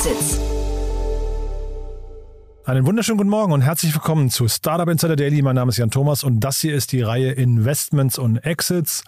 Exits. 0.00 0.40
Einen 2.64 2.86
wunderschönen 2.86 3.18
guten 3.18 3.28
Morgen 3.28 3.52
und 3.52 3.60
herzlich 3.60 3.92
willkommen 3.92 4.30
zu 4.30 4.48
Startup 4.48 4.88
Insider 4.88 5.14
Daily. 5.14 5.42
Mein 5.42 5.56
Name 5.56 5.68
ist 5.68 5.76
Jan 5.76 5.90
Thomas 5.90 6.24
und 6.24 6.40
das 6.40 6.58
hier 6.58 6.74
ist 6.74 6.92
die 6.92 7.02
Reihe 7.02 7.32
Investments 7.32 8.18
und 8.18 8.38
Exits. 8.38 9.04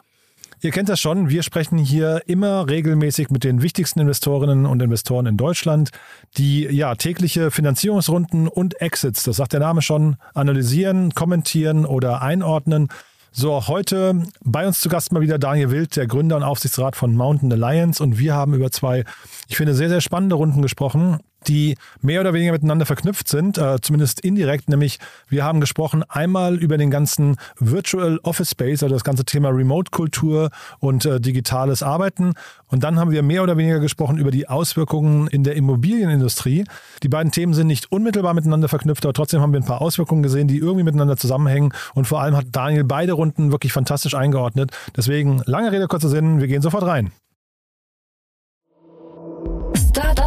Ihr 0.61 0.71
kennt 0.71 0.91
das 0.91 1.00
schon, 1.00 1.31
wir 1.31 1.43
sprechen 1.43 1.79
hier 1.79 2.21
immer 2.27 2.68
regelmäßig 2.68 3.31
mit 3.31 3.43
den 3.43 3.63
wichtigsten 3.63 4.00
Investorinnen 4.00 4.67
und 4.67 4.82
Investoren 4.82 5.25
in 5.25 5.39
Deutschland, 5.39 5.93
die 6.36 6.64
ja 6.64 6.95
tägliche 6.95 7.50
Finanzierungsrunden 7.50 8.46
und 8.46 8.79
Exits, 8.82 9.22
das 9.22 9.36
sagt 9.36 9.54
der 9.54 9.61
Name 9.61 9.81
schon, 9.81 10.17
analysieren, 10.35 11.14
kommentieren 11.14 11.86
oder 11.86 12.21
einordnen. 12.21 12.89
So, 13.35 13.54
auch 13.54 13.68
heute 13.68 14.25
bei 14.45 14.67
uns 14.67 14.81
zu 14.81 14.90
Gast 14.90 15.11
mal 15.11 15.22
wieder 15.22 15.39
Daniel 15.39 15.71
Wild, 15.71 15.96
der 15.96 16.07
Gründer 16.07 16.36
und 16.36 16.43
Aufsichtsrat 16.43 16.96
von 16.96 17.17
Mountain 17.17 17.50
Alliance. 17.50 18.03
Und 18.03 18.18
wir 18.18 18.35
haben 18.35 18.53
über 18.53 18.71
zwei, 18.71 19.04
ich 19.53 19.57
finde, 19.57 19.75
sehr, 19.75 19.89
sehr 19.89 20.01
spannende 20.01 20.35
Runden 20.35 20.63
gesprochen 20.63 21.21
die 21.49 21.77
mehr 22.01 22.21
oder 22.21 22.33
weniger 22.33 22.53
miteinander 22.53 22.87
verknüpft 22.87 23.29
sind, 23.29 23.59
äh, 23.59 23.81
zumindest 23.81 24.21
indirekt. 24.21 24.69
Nämlich, 24.69 24.99
wir 25.29 25.45
haben 25.45 25.61
gesprochen 25.61 26.05
einmal 26.09 26.57
über 26.57 26.79
den 26.79 26.91
ganzen 26.91 27.37
Virtual 27.59 28.19
Office 28.23 28.51
Space, 28.51 28.83
also 28.83 28.95
das 28.95 29.05
ganze 29.05 29.25
Thema 29.25 29.51
Remote-Kultur 29.51 30.51
und 30.79 31.05
äh, 31.05 31.21
digitales 31.21 31.83
Arbeiten. 31.83 32.34
Und 32.67 32.84
dann 32.84 32.98
haben 32.98 33.11
wir 33.11 33.23
mehr 33.23 33.42
oder 33.42 33.56
weniger 33.56 33.81
gesprochen 33.81 34.19
über 34.19 34.31
die 34.31 34.48
Auswirkungen 34.48 35.27
in 35.28 35.45
der 35.45 35.56
Immobilienindustrie. 35.56 36.64
Die 37.03 37.09
beiden 37.09 37.33
Themen 37.33 37.55
sind 37.55 37.67
nicht 37.67 37.91
unmittelbar 37.91 38.34
miteinander 38.34 38.69
verknüpft, 38.69 39.05
aber 39.05 39.12
trotzdem 39.12 39.41
haben 39.41 39.53
wir 39.53 39.61
ein 39.61 39.67
paar 39.67 39.83
Auswirkungen 39.83 40.23
gesehen, 40.23 40.48
die 40.48 40.59
irgendwie 40.59 40.84
miteinander 40.84 41.16
zusammenhängen. 41.16 41.72
Und 41.94 42.06
vor 42.06 42.20
allem 42.20 42.37
hat 42.37 42.47
Daniel 42.53 42.84
beide 42.84 43.12
Runden 43.12 43.53
wirklich 43.53 43.72
fantastisch 43.72 44.14
eingeordnet. 44.14 44.70
Deswegen, 44.97 45.42
lange 45.47 45.72
Rede, 45.72 45.89
kurzer 45.89 46.09
Sinn, 46.09 46.41
wir 46.41 46.48
gehen 46.48 46.62
sofort 46.62 46.84
rein. 46.84 47.12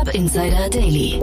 Startup 0.06 0.14
Insider 0.14 0.70
Daily. 0.70 1.20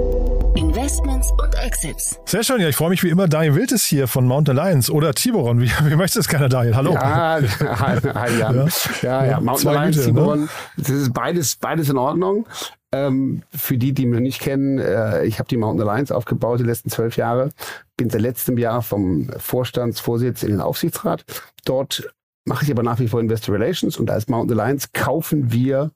Investments 0.57 1.31
und 1.33 1.55
Exits. 1.65 2.19
Sehr 2.27 2.43
schön, 2.43 2.61
ja, 2.61 2.69
ich 2.69 2.77
freue 2.77 2.91
mich 2.91 3.03
wie 3.03 3.11
immer. 3.11 3.29
Daniel 3.29 3.55
Wild 3.55 3.73
ist 3.73 3.85
hier 3.85 4.09
von 4.09 4.27
Mountain 4.27 4.59
Alliance 4.59 4.93
oder 4.93 5.15
Tiburon. 5.15 5.61
Wie, 5.61 5.71
wie 5.85 5.97
möchtest 5.97 6.17
du 6.17 6.21
es 6.21 6.29
gerne, 6.29 6.49
Daniel? 6.49 6.75
Hallo. 6.75 6.93
Ja, 6.93 7.41
hi, 7.61 7.97
hi 7.97 8.39
Jan. 8.39 8.69
Ja, 9.03 9.25
ja, 9.25 9.27
ja. 9.27 9.41
Mountain 9.41 9.69
Alliance, 9.69 9.99
Güte, 10.01 10.13
Tiburon, 10.13 10.41
ne? 10.43 10.49
das 10.77 10.91
ist 10.91 11.13
beides, 11.13 11.57
beides 11.57 11.89
in 11.91 11.97
Ordnung. 11.97 12.47
Ähm, 12.93 13.43
für 13.55 13.79
die, 13.79 13.93
die 13.93 14.07
mich 14.07 14.21
nicht 14.21 14.41
kennen, 14.41 14.79
äh, 14.79 15.25
ich 15.25 15.39
habe 15.39 15.49
die 15.49 15.57
Mountain 15.57 15.89
Alliance 15.89 16.15
aufgebaut 16.15 16.61
die 16.61 16.65
letzten 16.65 16.91
zwölf 16.91 17.17
Jahre. 17.17 17.51
Bin 17.97 18.11
seit 18.11 18.21
letztem 18.21 18.59
Jahr 18.59 18.83
vom 18.83 19.31
Vorstandsvorsitz 19.37 20.43
in 20.43 20.51
den 20.51 20.61
Aufsichtsrat. 20.61 21.25
Dort 21.65 22.13
mache 22.45 22.65
ich 22.65 22.71
aber 22.71 22.83
nach 22.83 22.99
wie 22.99 23.09
vor 23.09 23.21
Investor 23.21 23.55
Relations 23.55 23.97
und 23.97 24.11
als 24.11 24.29
Mountain 24.29 24.59
Alliance 24.59 24.89
kaufen 24.93 25.53
wir 25.53 25.93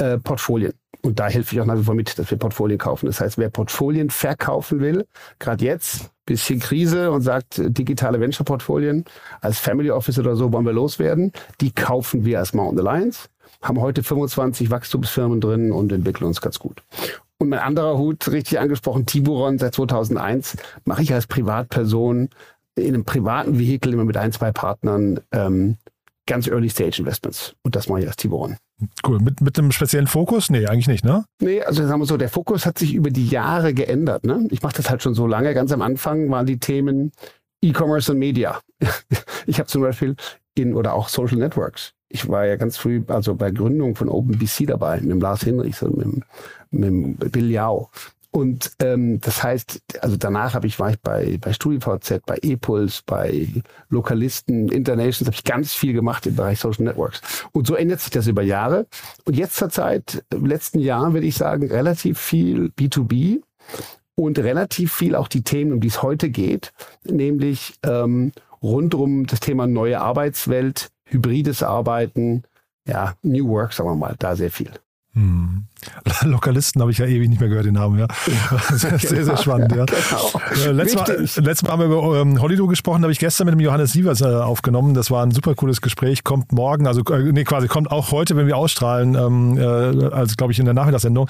äh, 0.00 0.18
Portfolien. 0.18 0.72
Und 1.02 1.18
da 1.18 1.28
helfe 1.28 1.54
ich 1.54 1.60
auch 1.60 1.66
nach 1.66 1.78
wie 1.78 1.84
vor 1.84 1.94
mit, 1.94 2.18
dass 2.18 2.30
wir 2.30 2.38
Portfolien 2.38 2.78
kaufen. 2.78 3.06
Das 3.06 3.20
heißt, 3.20 3.38
wer 3.38 3.50
Portfolien 3.50 4.10
verkaufen 4.10 4.80
will, 4.80 5.06
gerade 5.38 5.64
jetzt, 5.64 6.10
bisschen 6.26 6.60
Krise 6.60 7.10
und 7.10 7.22
sagt, 7.22 7.58
äh, 7.58 7.70
digitale 7.70 8.20
Venture-Portfolien 8.20 9.04
als 9.40 9.58
Family 9.58 9.90
Office 9.90 10.18
oder 10.18 10.36
so 10.36 10.52
wollen 10.52 10.66
wir 10.66 10.72
loswerden, 10.72 11.32
die 11.60 11.72
kaufen 11.72 12.24
wir 12.24 12.38
als 12.38 12.54
Mountain 12.54 12.86
Alliance, 12.86 13.28
haben 13.62 13.80
heute 13.80 14.02
25 14.02 14.70
Wachstumsfirmen 14.70 15.40
drin 15.40 15.72
und 15.72 15.92
entwickeln 15.92 16.26
uns 16.26 16.40
ganz 16.40 16.58
gut. 16.58 16.82
Und 17.38 17.48
mein 17.48 17.58
anderer 17.58 17.96
Hut, 17.96 18.30
richtig 18.30 18.58
angesprochen, 18.58 19.06
Tiburon, 19.06 19.58
seit 19.58 19.74
2001 19.74 20.56
mache 20.84 21.02
ich 21.02 21.12
als 21.14 21.26
Privatperson 21.26 22.28
in 22.74 22.94
einem 22.94 23.04
privaten 23.04 23.58
Vehikel 23.58 23.92
immer 23.92 24.04
mit 24.04 24.16
ein, 24.16 24.32
zwei 24.32 24.52
Partnern 24.52 25.20
ähm, 25.32 25.76
ganz 26.30 26.46
Early 26.48 26.70
Stage 26.70 26.96
Investments. 27.00 27.54
Und 27.62 27.76
das 27.76 27.88
mache 27.88 28.00
ich 28.00 28.06
als 28.06 28.16
Tiburon. 28.16 28.56
Cool. 29.06 29.18
Mit, 29.20 29.40
mit 29.42 29.58
einem 29.58 29.72
speziellen 29.72 30.06
Fokus? 30.06 30.48
Nee, 30.48 30.66
eigentlich 30.66 30.88
nicht, 30.88 31.04
ne? 31.04 31.24
Nee, 31.42 31.60
also 31.62 31.86
sagen 31.86 32.00
wir 32.00 32.06
so, 32.06 32.16
der 32.16 32.28
Fokus 32.30 32.64
hat 32.64 32.78
sich 32.78 32.94
über 32.94 33.10
die 33.10 33.26
Jahre 33.26 33.74
geändert. 33.74 34.24
Ne? 34.24 34.46
Ich 34.50 34.62
mache 34.62 34.76
das 34.76 34.88
halt 34.88 35.02
schon 35.02 35.14
so 35.14 35.26
lange. 35.26 35.52
Ganz 35.52 35.70
am 35.72 35.82
Anfang 35.82 36.30
waren 36.30 36.46
die 36.46 36.58
Themen 36.58 37.12
E-Commerce 37.62 38.12
und 38.12 38.18
Media. 38.18 38.60
Ich 39.46 39.58
habe 39.58 39.66
zum 39.68 39.82
Beispiel 39.82 40.14
in 40.54 40.74
oder 40.74 40.94
auch 40.94 41.08
Social 41.08 41.38
Networks. 41.38 41.92
Ich 42.08 42.28
war 42.28 42.46
ja 42.46 42.56
ganz 42.56 42.76
früh, 42.76 43.02
also 43.08 43.34
bei 43.34 43.50
Gründung 43.50 43.96
von 43.96 44.08
OpenBC 44.08 44.66
dabei, 44.66 45.00
mit 45.00 45.10
dem 45.10 45.20
Lars 45.20 45.42
Hinrichs 45.42 45.82
und 45.82 45.96
mit, 45.96 46.04
dem- 46.06 46.22
mit 46.70 46.84
dem 46.84 47.30
Bill 47.32 47.50
Yao. 47.50 47.90
Und 48.32 48.72
ähm, 48.80 49.20
das 49.20 49.42
heißt, 49.42 49.82
also 50.00 50.16
danach 50.16 50.54
habe 50.54 50.68
ich 50.68 50.78
war 50.78 50.90
ich 50.90 51.00
bei 51.00 51.38
bei 51.40 51.52
StudiVZ, 51.52 52.20
bei 52.24 52.38
ePuls, 52.42 53.02
bei 53.02 53.48
Lokalisten, 53.88 54.68
Internations, 54.68 55.26
habe 55.26 55.34
ich 55.34 55.42
ganz 55.42 55.74
viel 55.74 55.92
gemacht 55.92 56.26
im 56.26 56.36
Bereich 56.36 56.60
Social 56.60 56.84
Networks. 56.84 57.20
Und 57.52 57.66
so 57.66 57.74
ändert 57.74 58.00
sich 58.00 58.10
das 58.10 58.28
über 58.28 58.42
Jahre. 58.42 58.86
Und 59.24 59.36
jetzt 59.36 59.56
zur 59.56 59.70
Zeit, 59.70 60.24
im 60.32 60.46
letzten 60.46 60.78
Jahr 60.78 61.12
würde 61.12 61.26
ich 61.26 61.36
sagen, 61.36 61.66
relativ 61.68 62.20
viel 62.20 62.72
B2B 62.78 63.42
und 64.14 64.38
relativ 64.38 64.92
viel 64.92 65.16
auch 65.16 65.28
die 65.28 65.42
Themen, 65.42 65.72
um 65.72 65.80
die 65.80 65.88
es 65.88 66.02
heute 66.02 66.30
geht, 66.30 66.72
nämlich 67.04 67.74
ähm, 67.82 68.30
rund 68.62 68.94
um 68.94 69.26
das 69.26 69.40
Thema 69.40 69.66
neue 69.66 70.00
Arbeitswelt, 70.00 70.90
hybrides 71.06 71.64
Arbeiten, 71.64 72.44
ja, 72.86 73.14
New 73.22 73.48
Work, 73.48 73.72
sagen 73.72 73.90
wir 73.90 73.96
mal, 73.96 74.14
da 74.18 74.36
sehr 74.36 74.50
viel. 74.50 74.70
Hm. 75.14 75.64
Lokalisten 76.22 76.80
habe 76.80 76.92
ich 76.92 76.98
ja 76.98 77.06
ewig 77.06 77.28
nicht 77.28 77.40
mehr 77.40 77.48
gehört, 77.48 77.66
den 77.66 77.74
Namen, 77.74 77.98
ja. 77.98 78.06
Sehr, 78.70 78.98
sehr, 78.98 79.24
sehr 79.24 79.36
spannend, 79.36 79.74
ja. 79.74 79.84
Genau. 79.84 80.68
Äh, 80.68 80.72
Letztes 80.72 80.96
Mal, 80.96 81.44
letztes 81.44 81.62
Mal 81.62 81.72
haben 81.72 81.80
wir 81.80 81.86
über 81.86 82.20
ähm, 82.20 82.40
Hollywood 82.40 82.68
gesprochen, 82.68 83.02
habe 83.02 83.10
ich 83.10 83.18
gestern 83.18 83.46
mit 83.46 83.54
dem 83.54 83.60
Johannes 83.60 83.92
Sievers 83.92 84.20
äh, 84.20 84.26
aufgenommen. 84.26 84.94
Das 84.94 85.10
war 85.10 85.24
ein 85.24 85.32
super 85.32 85.54
cooles 85.56 85.80
Gespräch, 85.80 86.22
kommt 86.22 86.52
morgen, 86.52 86.86
also 86.86 87.02
äh, 87.12 87.32
nee, 87.32 87.42
quasi 87.42 87.66
kommt 87.66 87.90
auch 87.90 88.12
heute, 88.12 88.36
wenn 88.36 88.46
wir 88.46 88.56
ausstrahlen, 88.56 89.16
ähm, 89.16 89.58
äh, 89.58 89.62
also 90.14 90.36
glaube 90.36 90.52
ich 90.52 90.60
in 90.60 90.64
der 90.64 90.74
Nachmittagssendung. 90.74 91.28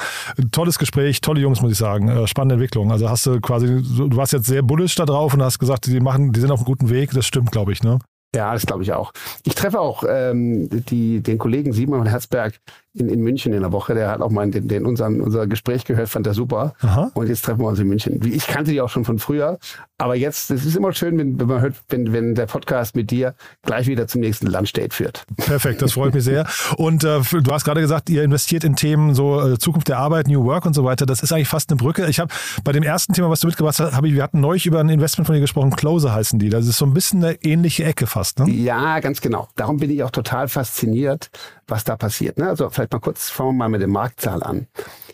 Tolles 0.53 0.79
Gespräch, 0.79 1.23
tolle 1.23 1.41
Jungs, 1.41 1.63
muss 1.63 1.73
ich 1.73 1.79
sagen. 1.79 2.09
Äh, 2.09 2.27
spannende 2.27 2.57
Entwicklung. 2.57 2.93
Also 2.93 3.09
hast 3.09 3.25
du 3.25 3.41
quasi, 3.41 3.67
du 3.67 4.15
warst 4.17 4.35
jetzt 4.35 4.47
sehr 4.47 4.63
bullish 4.63 4.95
da 4.95 5.07
drauf 5.07 5.33
und 5.33 5.43
hast 5.43 5.59
gesagt, 5.59 5.87
die 5.87 6.01
machen, 6.01 6.33
die 6.33 6.41
sind 6.41 6.51
auf 6.51 6.59
einem 6.61 6.67
guten 6.67 6.91
Weg. 6.91 7.13
Das 7.13 7.27
stimmt, 7.27 7.51
glaube 7.51 7.73
ich, 7.73 7.83
ne? 7.83 7.99
Ja, 8.35 8.53
das 8.53 8.65
glaube 8.65 8.83
ich 8.85 8.93
auch. 8.93 9.13
Ich 9.45 9.57
treffe 9.57 9.81
auch 9.81 10.05
ähm, 10.09 10.69
die, 10.71 11.21
den 11.21 11.39
Kollegen 11.39 11.73
Simon 11.73 11.99
von 11.99 12.09
Herzberg 12.09 12.61
in, 12.95 13.09
in 13.09 13.21
München 13.21 13.53
in 13.53 13.61
der 13.61 13.73
Woche. 13.73 13.95
Der 13.95 14.09
hat 14.09 14.21
auch 14.21 14.31
mal 14.31 14.49
den, 14.51 14.69
den 14.69 14.87
unseren, 14.87 15.21
unser 15.21 15.47
Gespräch 15.47 15.85
gehört, 15.85 16.09
fand 16.09 16.27
er 16.27 16.35
super. 16.35 16.75
Aha. 16.81 17.11
Und 17.15 17.29
jetzt 17.29 17.45
treffen 17.45 17.61
wir 17.61 17.69
uns 17.69 17.79
in 17.79 17.89
München. 17.89 18.21
Ich 18.25 18.47
kannte 18.47 18.73
die 18.73 18.81
auch 18.81 18.89
schon 18.89 19.05
von 19.05 19.19
früher. 19.19 19.59
Aber 19.99 20.17
jetzt, 20.17 20.51
es 20.51 20.65
ist 20.65 20.77
immer 20.77 20.93
schön, 20.93 21.19
wenn, 21.19 21.39
wenn 21.39 21.47
man 21.47 21.61
hört, 21.61 21.75
wenn, 21.89 22.13
wenn 22.13 22.35
der 22.35 22.47
Podcast 22.47 22.97
mit 22.97 23.11
dir 23.11 23.35
gleich 23.63 23.87
wieder 23.87 24.07
zum 24.07 24.21
nächsten 24.21 24.47
Lunch-Date 24.47 24.95
führt. 24.95 25.25
Perfekt, 25.37 25.83
das 25.83 25.93
freut 25.93 26.15
mich 26.15 26.25
sehr. 26.25 26.47
Und 26.77 27.05
äh, 27.05 27.21
du 27.21 27.53
hast 27.53 27.65
gerade 27.65 27.81
gesagt, 27.81 28.11
ihr 28.11 28.25
investiert 28.25 28.65
in 28.65 28.77
Themen 28.77 29.15
so 29.15 29.41
äh, 29.41 29.59
Zukunft 29.59 29.89
der 29.89 29.99
Arbeit, 29.99 30.27
New 30.27 30.45
Work 30.45 30.67
und 30.67 30.75
so 30.75 30.85
weiter. 30.85 31.05
Das 31.05 31.23
ist 31.23 31.33
eigentlich 31.33 31.49
fast 31.49 31.71
eine 31.71 31.77
Brücke. 31.77 32.07
Ich 32.07 32.19
habe 32.19 32.33
bei 32.65 32.73
dem 32.73 32.83
ersten 32.83 33.13
Thema, 33.13 33.29
was 33.29 33.41
du 33.41 33.47
mitgebracht 33.47 33.79
hast, 33.79 33.95
habe 33.95 34.09
ich, 34.09 34.15
wir 34.15 34.23
hatten 34.23 34.41
neulich 34.41 34.67
über 34.67 34.81
ein 34.81 34.89
Investment 34.89 35.27
von 35.27 35.35
dir 35.35 35.41
gesprochen. 35.41 35.71
Closer 35.71 36.15
heißen 36.15 36.39
die. 36.39 36.49
Das 36.49 36.67
ist 36.67 36.79
so 36.79 36.87
ein 36.87 36.95
bisschen 36.95 37.23
eine 37.23 37.35
ähnliche 37.43 37.85
Ecke 37.85 38.07
fast. 38.07 38.20
Ne? 38.39 38.51
Ja, 38.51 39.01
ganz 39.01 39.21
genau. 39.21 39.49
Darum 39.57 39.79
bin 39.79 39.91
ich 39.91 40.03
auch 40.03 40.11
total 40.11 40.49
fasziniert, 40.49 41.31
was 41.67 41.85
da 41.85 41.97
passiert. 41.97 42.39
Ne? 42.39 42.49
Also 42.49 42.71
vielleicht 42.71 42.93
mal 42.93 43.01
kurz, 43.01 43.31
fangen 43.31 43.51
wir 43.51 43.65
mal 43.65 43.69
mit 43.69 43.81
der 43.81 43.89
Marktzahl 43.89 44.43
an. 44.43 44.67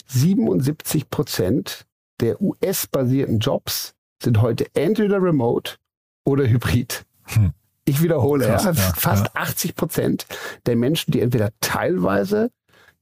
77 0.07 1.11
Prozent 1.11 1.87
der 2.21 2.41
US-basierten 2.41 3.39
Jobs 3.39 3.95
sind 4.23 4.41
heute 4.41 4.67
entweder 4.75 5.23
remote 5.23 5.77
oder 6.25 6.49
hybrid. 6.49 7.05
Hm. 7.25 7.53
Ich 7.85 8.03
wiederhole, 8.03 8.47
Krass, 8.47 8.65
ja, 8.65 8.73
ja, 8.73 8.93
fast 8.97 9.37
80 9.37 9.77
Prozent 9.77 10.27
der 10.67 10.75
Menschen, 10.77 11.13
die 11.13 11.21
entweder 11.21 11.51
teilweise 11.61 12.51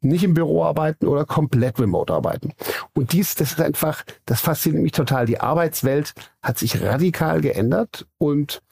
nicht 0.04 0.24
im 0.24 0.34
Büro 0.34 0.64
arbeiten 0.64 1.06
oder 1.06 1.24
komplett 1.24 1.78
remote 1.80 2.12
arbeiten. 2.12 2.52
Und 2.94 3.12
dies, 3.12 3.34
das 3.34 3.52
ist 3.52 3.60
einfach, 3.60 4.04
das 4.26 4.40
fasziniert 4.40 4.82
mich 4.82 4.92
total. 4.92 5.26
Die 5.26 5.40
Arbeitswelt 5.40 6.14
hat 6.42 6.58
sich 6.58 6.82
radikal 6.82 7.40
geändert 7.40 8.06
und 8.18 8.62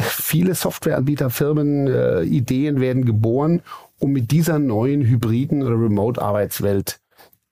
viele 0.00 0.54
Softwareanbieter, 0.54 1.30
Firmen, 1.30 1.86
äh, 1.86 2.22
Ideen 2.22 2.80
werden 2.80 3.04
geboren, 3.04 3.62
um 3.98 4.12
mit 4.12 4.30
dieser 4.30 4.58
neuen 4.58 5.02
hybriden 5.02 5.62
oder 5.62 5.80
Remote-Arbeitswelt 5.80 6.98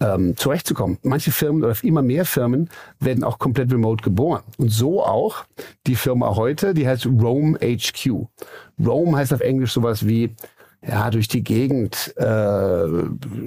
ähm, 0.03 0.37
zurechtzukommen. 0.37 0.99
Manche 1.03 1.31
Firmen 1.31 1.63
oder 1.63 1.77
immer 1.83 2.03
mehr 2.03 2.25
Firmen 2.25 2.69
werden 2.99 3.25
auch 3.25 3.39
komplett 3.39 3.73
remote 3.73 4.03
geboren. 4.03 4.43
Und 4.59 4.71
so 4.71 5.03
auch 5.05 5.45
die 5.87 5.95
Firma 5.95 6.35
heute, 6.35 6.75
die 6.75 6.87
heißt 6.87 7.07
Roam 7.07 7.57
HQ. 7.57 8.27
Roam 8.85 9.17
heißt 9.17 9.33
auf 9.33 9.41
Englisch 9.41 9.73
sowas 9.73 10.07
wie 10.07 10.35
ja, 10.87 11.11
durch 11.11 11.29
die 11.29 11.44
Gegend 11.44 12.14
äh, 12.17 12.87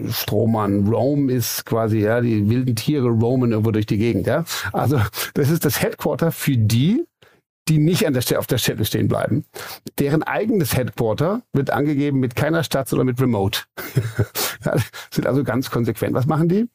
stromern. 0.09 0.87
Roam 0.87 1.29
ist 1.29 1.65
quasi, 1.65 1.99
ja, 1.99 2.21
die 2.21 2.49
wilden 2.49 2.75
Tiere 2.75 3.09
roamen 3.09 3.51
irgendwo 3.51 3.71
durch 3.71 3.85
die 3.85 3.97
Gegend, 3.97 4.27
ja. 4.27 4.45
Also 4.71 5.01
das 5.33 5.49
ist 5.49 5.65
das 5.65 5.81
Headquarter 5.81 6.31
für 6.31 6.57
die, 6.57 7.05
die 7.67 7.77
nicht 7.77 8.05
an 8.05 8.13
der 8.13 8.21
Stelle, 8.21 8.39
auf 8.39 8.47
der 8.47 8.57
Stelle 8.57 8.85
stehen 8.85 9.07
bleiben. 9.07 9.43
Deren 9.99 10.23
eigenes 10.23 10.77
Headquarter 10.77 11.41
wird 11.51 11.71
angegeben 11.71 12.19
mit 12.19 12.35
keiner 12.35 12.63
Stadt, 12.63 12.87
sondern 12.87 13.07
mit 13.07 13.19
Remote. 13.19 13.61
ja, 14.65 14.75
sind 15.11 15.27
also 15.27 15.43
ganz 15.43 15.71
konsequent. 15.71 16.13
Was 16.13 16.27
machen 16.27 16.47
die? 16.47 16.69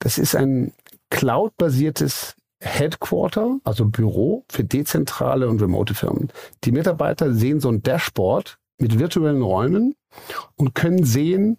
Das 0.00 0.18
ist 0.18 0.36
ein 0.36 0.72
cloud-basiertes 1.10 2.34
Headquarter, 2.60 3.58
also 3.64 3.84
Büro 3.86 4.44
für 4.50 4.64
dezentrale 4.64 5.48
und 5.48 5.62
remote 5.62 5.94
Firmen. 5.94 6.30
Die 6.64 6.72
Mitarbeiter 6.72 7.32
sehen 7.32 7.60
so 7.60 7.70
ein 7.70 7.82
Dashboard 7.82 8.58
mit 8.78 8.98
virtuellen 8.98 9.42
Räumen 9.42 9.94
und 10.56 10.74
können 10.74 11.04
sehen, 11.04 11.58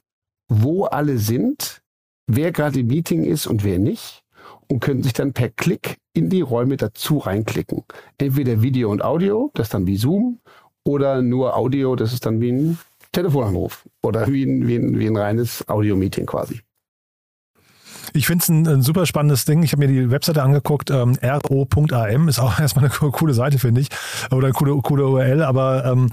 wo 0.50 0.86
alle 0.86 1.18
sind, 1.18 1.82
wer 2.28 2.52
gerade 2.52 2.80
im 2.80 2.88
Meeting 2.88 3.24
ist 3.24 3.48
und 3.48 3.64
wer 3.64 3.80
nicht 3.80 4.24
und 4.70 4.80
können 4.80 5.04
sich 5.04 5.14
dann 5.14 5.34
per 5.34 5.50
Klick 5.50 5.98
in 6.14 6.30
die 6.30 6.42
Räume 6.42 6.78
dazu 6.78 7.18
reinklicken. 7.18 7.84
Entweder 8.18 8.62
Video 8.62 8.92
und 8.92 9.04
Audio, 9.04 9.52
das 9.54 9.68
ist 9.68 9.74
dann 9.74 9.88
wie 9.88 9.98
Zoom, 9.98 10.40
oder 10.84 11.22
nur 11.22 11.56
Audio, 11.56 11.96
das 11.96 12.14
ist 12.14 12.26
dann 12.26 12.40
wie 12.40 12.52
ein 12.52 12.80
Telefonanruf 13.12 13.86
oder 14.02 14.28
wie 14.28 14.44
ein, 14.44 14.68
wie 14.68 14.76
ein, 14.76 15.00
wie 15.00 15.08
ein 15.08 15.18
reines 15.18 15.68
Audio-Meeting 15.68 16.26
quasi. 16.26 16.62
Ich 18.14 18.26
finde 18.26 18.42
es 18.42 18.50
ein, 18.50 18.68
ein, 18.68 18.82
super 18.82 19.06
spannendes 19.06 19.46
Ding. 19.46 19.64
Ich 19.64 19.74
habe 19.74 19.86
mir 19.86 19.92
die 19.92 20.10
Webseite 20.10 20.42
angeguckt. 20.42 20.90
Ähm, 20.90 21.18
ro.am 21.50 22.30
ist 22.30 22.40
auch 22.40 22.60
erstmal 22.60 22.86
eine 22.86 23.12
coole 23.12 23.34
Seite, 23.34 23.60
finde 23.60 23.82
ich. 23.82 23.90
Oder 24.32 24.48
eine 24.48 24.54
coole, 24.54 24.82
coole 24.82 25.08
URL. 25.08 25.44
Aber 25.44 25.86
ähm, 25.86 26.10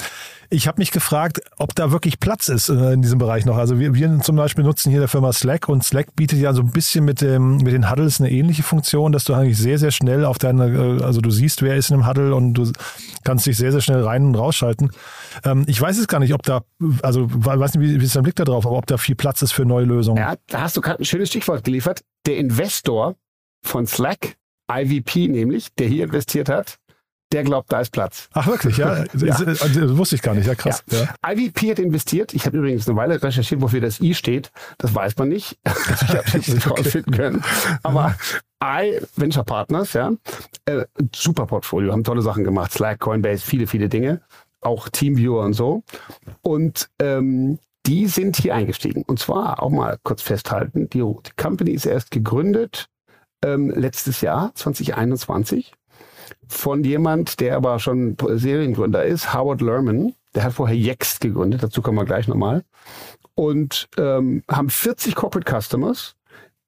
ich 0.50 0.68
habe 0.68 0.80
mich 0.80 0.90
gefragt, 0.90 1.40
ob 1.58 1.74
da 1.74 1.90
wirklich 1.90 2.20
Platz 2.20 2.48
ist 2.48 2.68
äh, 2.68 2.92
in 2.92 3.02
diesem 3.02 3.18
Bereich 3.18 3.44
noch. 3.44 3.56
Also 3.56 3.78
wir, 3.78 3.94
wir 3.94 4.20
zum 4.20 4.36
Beispiel 4.36 4.64
nutzen 4.64 4.90
hier 4.90 5.00
der 5.00 5.08
Firma 5.08 5.32
Slack 5.32 5.68
und 5.68 5.84
Slack 5.84 6.14
bietet 6.16 6.38
ja 6.38 6.52
so 6.52 6.62
ein 6.62 6.70
bisschen 6.70 7.04
mit, 7.04 7.20
dem, 7.20 7.58
mit 7.58 7.72
den 7.72 7.90
Huddles 7.90 8.20
eine 8.20 8.30
ähnliche 8.30 8.62
Funktion, 8.62 9.12
dass 9.12 9.24
du 9.24 9.34
eigentlich 9.34 9.58
sehr, 9.58 9.78
sehr 9.78 9.90
schnell 9.90 10.24
auf 10.24 10.38
deine, 10.38 10.66
äh, 10.66 11.02
also 11.02 11.20
du 11.20 11.30
siehst, 11.30 11.62
wer 11.62 11.76
ist 11.76 11.90
in 11.90 11.96
einem 11.96 12.08
Huddle 12.08 12.34
und 12.34 12.54
du 12.54 12.70
kannst 13.24 13.46
dich 13.46 13.56
sehr, 13.56 13.72
sehr 13.72 13.80
schnell 13.80 14.02
rein 14.02 14.26
und 14.26 14.34
rausschalten. 14.34 14.90
Ähm, 15.44 15.64
ich 15.66 15.80
weiß 15.80 15.98
es 15.98 16.08
gar 16.08 16.20
nicht, 16.20 16.34
ob 16.34 16.42
da, 16.42 16.62
also 17.02 17.26
weiß 17.30 17.74
nicht, 17.74 18.00
wie, 18.00 18.04
ist 18.04 18.16
dein 18.16 18.22
Blick 18.22 18.36
da 18.36 18.44
drauf, 18.44 18.66
aber 18.66 18.76
ob 18.76 18.86
da 18.86 18.96
viel 18.96 19.14
Platz 19.14 19.42
ist 19.42 19.52
für 19.52 19.64
neue 19.64 19.84
Lösungen. 19.84 20.18
Ja, 20.18 20.34
da 20.48 20.62
hast 20.62 20.76
du 20.76 20.80
gerade 20.80 21.02
ein 21.02 21.04
schönes 21.04 21.28
Stichwort 21.28 21.64
geliefert. 21.64 22.02
Der 22.26 22.36
Investor 22.36 23.16
von 23.62 23.86
Slack, 23.86 24.36
IVP 24.70 25.28
nämlich, 25.28 25.74
der 25.74 25.88
hier 25.88 26.04
investiert 26.04 26.48
hat, 26.48 26.78
der 27.34 27.42
glaubt, 27.42 27.72
da 27.72 27.80
ist 27.80 27.90
Platz. 27.90 28.28
Ach 28.32 28.46
wirklich, 28.46 28.76
ja? 28.76 29.04
ja. 29.16 29.38
Das, 29.44 29.60
wusste 29.96 30.14
ich 30.14 30.22
gar 30.22 30.34
nicht, 30.34 30.46
ja 30.46 30.54
krass. 30.54 30.84
Ja. 30.88 31.08
Ja. 31.24 31.32
IVP 31.32 31.72
hat 31.72 31.78
investiert. 31.80 32.32
Ich 32.32 32.46
habe 32.46 32.56
übrigens 32.58 32.88
eine 32.88 32.96
Weile 32.96 33.20
recherchiert, 33.20 33.60
wofür 33.60 33.80
das 33.80 34.00
I 34.00 34.14
steht. 34.14 34.52
Das 34.78 34.94
weiß 34.94 35.16
man 35.18 35.28
nicht. 35.28 35.58
ich 35.64 36.08
habe 36.08 36.22
es 36.26 36.48
nicht 36.48 36.66
okay. 36.66 36.80
rausfinden 36.80 37.12
können. 37.12 37.44
Aber 37.82 38.14
I 38.62 39.00
Venture 39.16 39.44
Partners, 39.44 39.92
ja, 39.94 40.12
äh, 40.66 40.84
super 41.14 41.46
Portfolio, 41.46 41.92
haben 41.92 42.04
tolle 42.04 42.22
Sachen 42.22 42.44
gemacht. 42.44 42.72
Slack, 42.72 43.00
Coinbase, 43.00 43.44
viele, 43.44 43.66
viele 43.66 43.88
Dinge. 43.88 44.20
Auch 44.60 44.88
Teamviewer 44.88 45.44
und 45.44 45.54
so. 45.54 45.82
Und 46.40 46.88
ähm, 47.00 47.58
die 47.84 48.06
sind 48.06 48.36
hier 48.36 48.54
eingestiegen. 48.54 49.02
Und 49.02 49.18
zwar 49.18 49.60
auch 49.60 49.70
mal 49.70 49.98
kurz 50.04 50.22
festhalten, 50.22 50.88
die, 50.88 51.00
die 51.00 51.30
Company 51.36 51.72
ist 51.72 51.84
erst 51.84 52.12
gegründet 52.12 52.88
ähm, 53.44 53.70
letztes 53.70 54.20
Jahr, 54.20 54.52
2021 54.54 55.74
von 56.48 56.84
jemand, 56.84 57.40
der 57.40 57.56
aber 57.56 57.78
schon 57.78 58.16
Seriengründer 58.20 59.04
ist, 59.04 59.34
Howard 59.34 59.60
Lerman. 59.60 60.14
Der 60.34 60.44
hat 60.44 60.52
vorher 60.52 60.76
Yext 60.76 61.20
gegründet, 61.20 61.62
dazu 61.62 61.80
kommen 61.80 61.98
wir 61.98 62.04
gleich 62.04 62.26
nochmal. 62.26 62.64
Und 63.34 63.88
ähm, 63.98 64.42
haben 64.50 64.70
40 64.70 65.14
Corporate 65.14 65.60
Customers, 65.60 66.16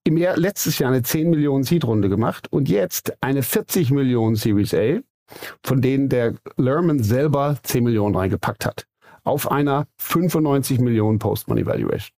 im 0.06 0.16
Jahr, 0.16 0.36
letztes 0.36 0.78
Jahr 0.78 0.92
eine 0.92 1.02
10 1.02 1.30
Millionen 1.30 1.64
Seed-Runde 1.64 2.08
gemacht 2.08 2.46
und 2.52 2.68
jetzt 2.68 3.12
eine 3.20 3.42
40 3.42 3.90
Millionen 3.90 4.36
Series 4.36 4.72
A, 4.72 5.00
von 5.64 5.82
denen 5.82 6.08
der 6.08 6.34
Lerman 6.56 7.02
selber 7.02 7.58
10 7.62 7.82
Millionen 7.82 8.14
reingepackt 8.14 8.64
hat. 8.64 8.86
Auf 9.24 9.50
einer 9.50 9.88
95 9.98 10.78
Millionen 10.78 11.18
Post-Money 11.18 11.66
Valuation. 11.66 12.14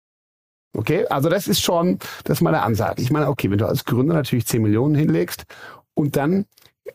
Okay, 0.76 1.08
also 1.08 1.30
das 1.30 1.48
ist 1.48 1.62
schon, 1.62 1.98
das 2.26 2.40
ist 2.40 2.42
meine 2.42 2.62
Ansage. 2.62 3.02
Ich 3.02 3.10
meine, 3.10 3.30
okay, 3.30 3.50
wenn 3.50 3.58
du 3.58 3.66
als 3.66 3.86
Gründer 3.86 4.14
natürlich 4.14 4.46
10 4.46 4.62
Millionen 4.62 4.94
hinlegst 4.94 5.46
und 5.94 6.18
dann 6.18 6.46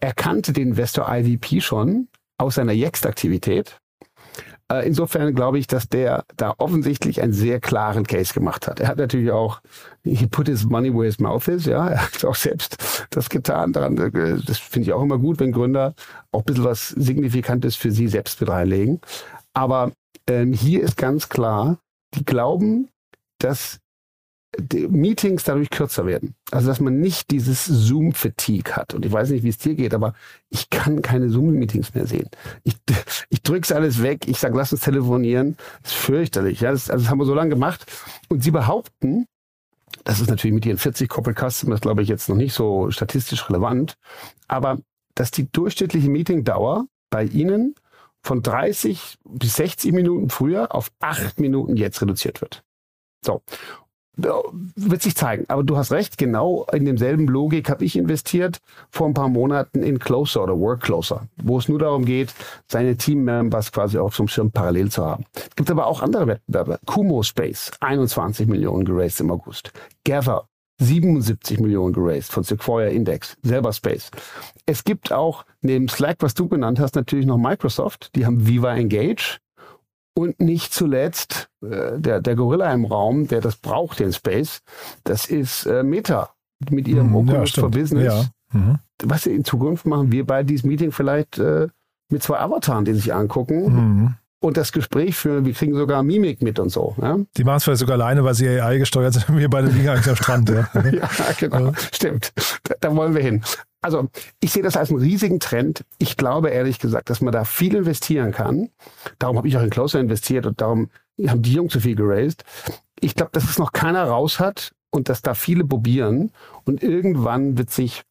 erkannte 0.01 0.53
den 0.53 0.69
Investor 0.69 1.07
IVP 1.09 1.61
schon 1.61 2.09
aus 2.39 2.57
seiner 2.57 2.73
Yext-Aktivität. 2.73 3.79
Äh, 4.73 4.87
insofern 4.87 5.35
glaube 5.35 5.59
ich, 5.59 5.67
dass 5.67 5.89
der 5.89 6.25
da 6.37 6.55
offensichtlich 6.59 7.21
einen 7.21 7.33
sehr 7.33 7.61
klaren 7.61 8.07
Case 8.07 8.33
gemacht 8.33 8.67
hat. 8.67 8.81
Er 8.81 8.89
hat 8.89 8.99
natürlich 8.99 9.31
auch, 9.31 9.61
he 10.03 10.27
put 10.27 10.49
his 10.49 10.65
money 10.65 10.93
where 10.93 11.05
his 11.05 11.19
mouth 11.19 11.47
is, 11.49 11.67
ja. 11.67 11.89
Er 11.89 12.03
hat 12.05 12.25
auch 12.25 12.35
selbst 12.35 13.07
das 13.11 13.29
getan. 13.29 13.73
Daran, 13.73 13.99
äh, 13.99 14.39
das 14.45 14.59
finde 14.59 14.89
ich 14.89 14.93
auch 14.93 15.03
immer 15.03 15.19
gut, 15.19 15.41
wenn 15.41 15.53
Gründer 15.53 15.95
auch 16.31 16.41
ein 16.41 16.45
bisschen 16.45 16.65
was 16.65 16.89
Signifikantes 16.89 17.77
für 17.77 17.91
sie 17.91 18.09
selbst 18.09 18.41
mit 18.41 18.49
reinlegen. 18.49 19.01
Aber 19.53 19.93
ähm, 20.27 20.53
hier 20.53 20.83
ist 20.83 20.97
ganz 20.97 21.29
klar, 21.29 21.79
die 22.15 22.25
glauben, 22.25 22.89
dass 23.39 23.79
Meetings 24.89 25.45
dadurch 25.45 25.71
kürzer 25.71 26.07
werden. 26.07 26.35
Also 26.51 26.69
dass 26.69 26.81
man 26.81 27.01
nicht 27.01 27.31
dieses 27.31 27.65
Zoom-Fatigue 27.65 28.77
hat. 28.77 28.95
Und 28.95 29.07
ich 29.07 29.13
weiß 29.13 29.31
nicht, 29.31 29.45
wie 29.45 29.49
es 29.49 29.59
dir 29.59 29.75
geht, 29.75 29.95
aber 29.95 30.15
ich 30.51 30.69
kann 30.69 31.01
keine 31.01 31.31
Zoom-Meetings 31.31 31.95
mehr 31.95 32.07
sehen. 32.07 32.29
Ich, 32.63 32.77
ich 33.31 33.43
drücke 33.43 33.75
alles 33.75 34.03
weg, 34.03 34.29
ich 34.29 34.39
sage, 34.39 34.57
lass 34.57 34.73
uns 34.73 34.83
telefonieren. 34.83 35.57
Das 35.83 35.93
ist 35.93 35.99
fürchterlich. 35.99 36.61
Ja? 36.61 36.73
Das, 36.73 36.91
also 36.91 37.05
das 37.05 37.11
haben 37.11 37.19
wir 37.19 37.25
so 37.25 37.35
lange 37.35 37.51
gemacht. 37.51 37.87
Und 38.29 38.43
sie 38.43 38.51
behaupten, 38.51 39.27
das 40.05 40.21
ist 40.21 40.29
natürlich 40.29 40.55
mit 40.55 40.67
ihren 40.67 40.79
40 40.79 41.09
Corporate 41.09 41.51
Customers, 41.51 41.81
glaube 41.81 42.03
ich, 42.03 42.09
jetzt 42.09 42.29
noch 42.29 42.37
nicht 42.37 42.55
so 42.55 42.91
statistisch 42.91 43.49
relevant, 43.49 43.95
aber 44.49 44.79
dass 45.15 45.31
die 45.31 45.51
durchschnittliche 45.51 46.09
Meetingdauer 46.09 46.87
bei 47.11 47.25
ihnen 47.25 47.75
von 48.23 48.43
30 48.43 49.19
bis 49.25 49.57
60 49.57 49.93
Minuten 49.93 50.31
früher 50.31 50.75
auf 50.75 50.91
8 51.01 51.41
Minuten 51.41 51.77
jetzt 51.77 52.01
reduziert 52.01 52.41
wird. 52.41 52.63
So 53.25 53.43
wird 54.17 55.03
sich 55.03 55.17
zeigen. 55.17 55.45
Aber 55.49 55.63
du 55.63 55.77
hast 55.77 55.91
recht, 55.91 56.19
genau 56.19 56.67
in 56.73 56.85
demselben 56.85 57.27
Logik 57.27 57.71
habe 57.71 57.85
ich 57.85 57.97
investiert 57.97 58.59
vor 58.91 59.07
ein 59.07 59.15
paar 59.15 59.29
Monaten 59.29 59.83
in 59.83 59.99
Closer 59.99 60.43
oder 60.43 60.59
Work 60.59 60.83
Closer, 60.83 61.29
wo 61.43 61.59
es 61.59 61.69
nur 61.69 61.79
darum 61.79 62.05
geht, 62.05 62.35
seine 62.69 62.97
Team-Members 62.97 63.73
quasi 63.73 63.99
auf 63.99 64.19
einem 64.19 64.29
Schirm 64.29 64.51
parallel 64.51 64.91
zu 64.91 65.05
haben. 65.05 65.25
Es 65.35 65.57
gibt 65.57 65.71
aber 65.71 65.87
auch 65.87 66.03
andere 66.03 66.27
Wettbewerbe. 66.27 66.79
Kumo 66.87 67.23
Space, 67.23 67.71
21 67.81 68.47
Millionen 68.47 68.85
geraced 68.85 69.21
im 69.21 69.31
August. 69.31 69.73
Gather, 70.05 70.47
77 70.79 71.61
Millionen 71.61 71.93
geraced 71.93 72.33
von 72.33 72.43
Sequoia 72.43 72.89
Index, 72.89 73.37
selber 73.43 73.73
Space. 73.73 74.11
Es 74.67 74.85
gibt 74.85 75.13
auch 75.13 75.45
neben 75.61 75.89
Slack, 75.89 76.19
was 76.21 76.35
du 76.35 76.49
genannt 76.49 76.81
hast, 76.81 76.97
natürlich 76.97 77.27
noch 77.27 77.39
Microsoft. 77.39 78.15
Die 78.17 78.27
haben 78.27 78.47
Viva 78.47 78.75
Engage. 78.75 79.39
Und 80.15 80.41
nicht 80.41 80.75
zuletzt 80.75 81.49
äh, 81.63 81.99
der, 81.99 82.21
der 82.21 82.35
Gorilla 82.35 82.73
im 82.73 82.85
Raum, 82.85 83.29
der 83.29 83.41
das 83.41 83.57
braucht, 83.57 84.01
den 84.01 84.13
Space, 84.13 84.61
das 85.05 85.27
ist 85.27 85.67
äh, 85.67 85.83
Meta 85.83 86.31
mit 86.71 86.87
ihrem 86.87 87.09
mhm, 87.09 87.17
Oculus 87.17 87.57
ja, 87.57 87.61
for 87.61 87.71
Business. 87.71 88.31
Ja. 88.53 88.59
Mhm. 88.59 88.79
Was 89.05 89.27
in 89.27 89.45
Zukunft 89.45 89.87
machen 89.87 90.13
wir 90.13 90.27
bei 90.27 90.43
diesem 90.43 90.69
Meeting 90.69 90.93
vielleicht 90.93 91.39
äh, 91.39 91.69
mit 92.11 92.23
zwei 92.23 92.39
Avataren, 92.39 92.85
die 92.85 92.93
sich 92.93 93.13
angucken. 93.13 93.65
Mhm. 93.65 94.15
Und 94.41 94.57
das 94.57 94.73
Gespräch 94.73 95.17
führen, 95.17 95.45
wir 95.45 95.53
kriegen 95.53 95.75
sogar 95.75 96.03
Mimik 96.03 96.43
mit 96.43 96.59
und 96.59 96.69
so. 96.69 96.97
Ja? 97.01 97.17
Die 97.37 97.45
machen 97.45 97.59
es 97.59 97.65
vielleicht 97.65 97.79
sogar 97.79 97.95
alleine, 97.95 98.25
weil 98.25 98.35
sie 98.35 98.49
AI 98.49 98.79
gesteuert 98.79 99.15
sind. 99.15 99.39
Wir 99.39 99.49
beide 99.49 99.69
liegen 99.69 99.89
eigentlich 99.89 100.09
am 100.09 100.17
Strand. 100.17 100.51
Ja, 100.51 100.69
ja 100.75 101.09
genau. 101.39 101.67
Ja. 101.67 101.73
Stimmt. 101.93 102.33
Da, 102.65 102.75
da 102.81 102.97
wollen 102.97 103.15
wir 103.15 103.23
hin. 103.23 103.43
Also 103.83 104.09
ich 104.41 104.53
sehe 104.53 104.63
das 104.63 104.77
als 104.77 104.91
einen 104.91 105.01
riesigen 105.01 105.41
Trend. 105.41 105.85
Ich 105.99 106.17
glaube 106.17 106.51
ehrlich 106.51 106.79
gesagt, 106.79 107.11
dass 107.11 107.21
man 107.21 107.33
da 107.33 107.45
viel 107.45 107.75
investieren 107.75 108.31
kann. 108.33 108.71
Darum 109.19 109.37
habe 109.37 109.49
ich 109.49 109.57
auch 109.57 109.63
in 109.63 109.71
Closer 109.71 110.01
investiert 110.01 110.47
und 110.47 110.61
darum 110.61 110.89
haben 111.27 111.43
die 111.43 111.53
Jungs 111.53 111.73
so 111.73 111.81
viel 111.81 111.97
geraced. 111.97 112.45
Ich 113.01 113.17
glaube, 113.17 113.33
dass 113.33 113.45
es 113.45 113.59
noch 113.59 113.73
keiner 113.73 114.05
raus 114.05 114.39
hat 114.39 114.73
und 114.91 115.09
dass 115.09 115.21
da 115.21 115.35
viele 115.35 115.65
probieren. 115.65 116.31
Und 116.65 116.83
irgendwann 116.83 117.59
wird 117.59 117.71
sich 117.71 118.05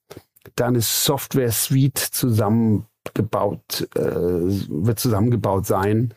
da 0.56 0.68
eine 0.68 0.82
Software-Suite 0.82 1.98
zusammengebaut, 1.98 3.88
äh, 3.96 4.02
wird 4.02 5.00
zusammengebaut 5.00 5.66
sein, 5.66 6.14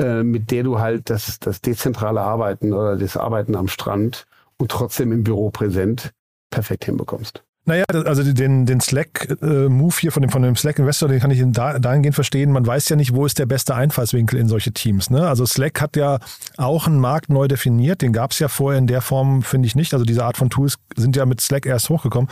äh, 0.00 0.24
mit 0.24 0.50
der 0.50 0.64
du 0.64 0.80
halt 0.80 1.10
das, 1.10 1.38
das 1.38 1.60
dezentrale 1.60 2.20
Arbeiten 2.20 2.72
oder 2.72 2.96
das 2.96 3.16
Arbeiten 3.16 3.54
am 3.54 3.68
Strand 3.68 4.26
und 4.56 4.70
trotzdem 4.70 5.12
im 5.12 5.22
Büro 5.22 5.50
präsent 5.50 6.12
perfekt 6.50 6.86
hinbekommst. 6.86 7.44
Naja, 7.68 7.84
also 7.90 8.22
den, 8.22 8.64
den 8.64 8.80
Slack-Move 8.80 9.94
hier 10.00 10.10
von 10.10 10.22
dem, 10.22 10.30
von 10.30 10.40
dem 10.40 10.56
Slack-Investor, 10.56 11.10
den 11.10 11.20
kann 11.20 11.30
ich 11.30 11.42
da, 11.48 11.78
dahingehend 11.78 12.14
verstehen. 12.14 12.50
Man 12.50 12.66
weiß 12.66 12.88
ja 12.88 12.96
nicht, 12.96 13.14
wo 13.14 13.26
ist 13.26 13.38
der 13.38 13.44
beste 13.44 13.74
Einfallswinkel 13.74 14.38
in 14.38 14.48
solche 14.48 14.72
Teams. 14.72 15.10
Ne? 15.10 15.28
Also 15.28 15.44
Slack 15.44 15.78
hat 15.82 15.94
ja 15.94 16.18
auch 16.56 16.86
einen 16.86 16.98
Markt 16.98 17.28
neu 17.28 17.46
definiert. 17.46 18.00
Den 18.00 18.14
gab 18.14 18.30
es 18.30 18.38
ja 18.38 18.48
vorher 18.48 18.78
in 18.78 18.86
der 18.86 19.02
Form, 19.02 19.42
finde 19.42 19.66
ich 19.66 19.74
nicht. 19.76 19.92
Also 19.92 20.06
diese 20.06 20.24
Art 20.24 20.38
von 20.38 20.48
Tools 20.48 20.78
sind 20.96 21.14
ja 21.14 21.26
mit 21.26 21.42
Slack 21.42 21.66
erst 21.66 21.90
hochgekommen. 21.90 22.30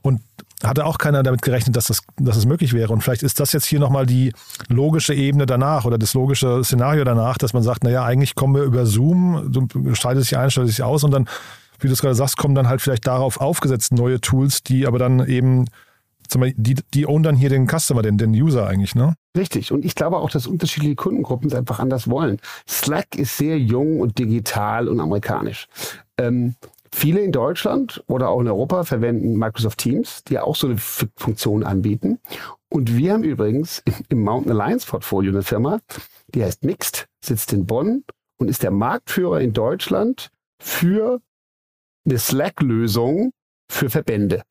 Und 0.00 0.22
hatte 0.64 0.86
auch 0.86 0.96
keiner 0.96 1.22
damit 1.22 1.42
gerechnet, 1.42 1.76
dass 1.76 1.88
das, 1.88 2.00
dass 2.16 2.36
das 2.36 2.46
möglich 2.46 2.72
wäre. 2.72 2.90
Und 2.90 3.02
vielleicht 3.02 3.22
ist 3.22 3.38
das 3.38 3.52
jetzt 3.52 3.66
hier 3.66 3.80
nochmal 3.80 4.06
die 4.06 4.32
logische 4.68 5.12
Ebene 5.12 5.44
danach 5.44 5.84
oder 5.84 5.98
das 5.98 6.14
logische 6.14 6.64
Szenario 6.64 7.04
danach, 7.04 7.36
dass 7.36 7.52
man 7.52 7.62
sagt, 7.62 7.84
naja, 7.84 8.02
eigentlich 8.02 8.34
kommen 8.34 8.54
wir 8.54 8.62
über 8.62 8.86
Zoom, 8.86 9.52
schaltet 9.92 10.24
sich 10.24 10.38
ein, 10.38 10.50
schaltet 10.50 10.72
sich 10.74 10.82
aus 10.82 11.04
und 11.04 11.10
dann 11.10 11.28
wie 11.82 11.86
du 11.88 11.92
es 11.92 12.00
gerade 12.00 12.14
sagst, 12.14 12.36
kommen 12.36 12.54
dann 12.54 12.68
halt 12.68 12.80
vielleicht 12.80 13.06
darauf 13.06 13.40
aufgesetzt 13.40 13.92
neue 13.92 14.20
Tools, 14.20 14.62
die 14.62 14.86
aber 14.86 14.98
dann 14.98 15.26
eben, 15.26 15.66
die, 16.34 16.76
die 16.94 17.06
own 17.06 17.22
dann 17.22 17.36
hier 17.36 17.48
den 17.48 17.66
Customer, 17.68 18.02
den, 18.02 18.18
den 18.18 18.30
User 18.30 18.66
eigentlich, 18.66 18.94
ne? 18.94 19.14
Richtig. 19.36 19.72
Und 19.72 19.84
ich 19.84 19.94
glaube 19.94 20.16
auch, 20.16 20.30
dass 20.30 20.46
unterschiedliche 20.46 20.96
Kundengruppen 20.96 21.48
es 21.48 21.54
einfach 21.54 21.78
anders 21.78 22.08
wollen. 22.08 22.40
Slack 22.68 23.16
ist 23.16 23.36
sehr 23.36 23.58
jung 23.58 24.00
und 24.00 24.18
digital 24.18 24.88
und 24.88 25.00
amerikanisch. 25.00 25.66
Ähm, 26.18 26.56
viele 26.92 27.20
in 27.20 27.32
Deutschland 27.32 28.02
oder 28.06 28.28
auch 28.28 28.40
in 28.40 28.48
Europa 28.48 28.84
verwenden 28.84 29.36
Microsoft 29.36 29.78
Teams, 29.78 30.24
die 30.24 30.38
auch 30.38 30.56
so 30.56 30.66
eine 30.66 30.78
Funktion 30.78 31.62
anbieten. 31.62 32.18
Und 32.68 32.96
wir 32.96 33.12
haben 33.12 33.24
übrigens 33.24 33.82
im 34.08 34.22
Mountain 34.22 34.52
Alliance 34.52 34.86
Portfolio 34.86 35.32
eine 35.32 35.42
Firma, 35.42 35.80
die 36.34 36.44
heißt 36.44 36.64
Mixed, 36.64 37.06
sitzt 37.24 37.52
in 37.52 37.66
Bonn 37.66 38.04
und 38.38 38.48
ist 38.48 38.62
der 38.62 38.70
Marktführer 38.70 39.40
in 39.40 39.52
Deutschland 39.52 40.30
für 40.60 41.20
eine 42.06 42.18
Slack-Lösung 42.18 43.32
für 43.70 43.90
Verbände. 43.90 44.42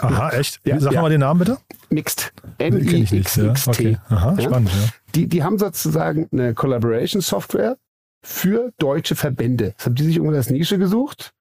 Aha, 0.00 0.30
echt? 0.30 0.60
Ja, 0.64 0.80
Sag 0.80 0.92
ja. 0.92 1.02
mal 1.02 1.10
den 1.10 1.20
Namen 1.20 1.40
bitte. 1.40 1.58
Mixed. 1.90 2.32
Ich 2.58 2.70
nicht. 2.70 3.36
Ja. 3.36 3.44
M-I-X-X-T. 3.44 3.70
Okay. 3.70 3.98
Aha, 4.08 4.40
spannend. 4.40 4.70
Ja. 4.70 4.88
Die, 5.14 5.26
die 5.26 5.42
haben 5.42 5.58
sozusagen 5.58 6.28
eine 6.32 6.54
Collaboration-Software 6.54 7.76
für 8.22 8.72
deutsche 8.78 9.16
Verbände. 9.16 9.74
Das 9.76 9.86
haben 9.86 9.94
die 9.94 10.04
sich 10.04 10.16
irgendwo 10.16 10.36
als 10.36 10.50
Nische 10.50 10.78
gesucht 10.78 11.32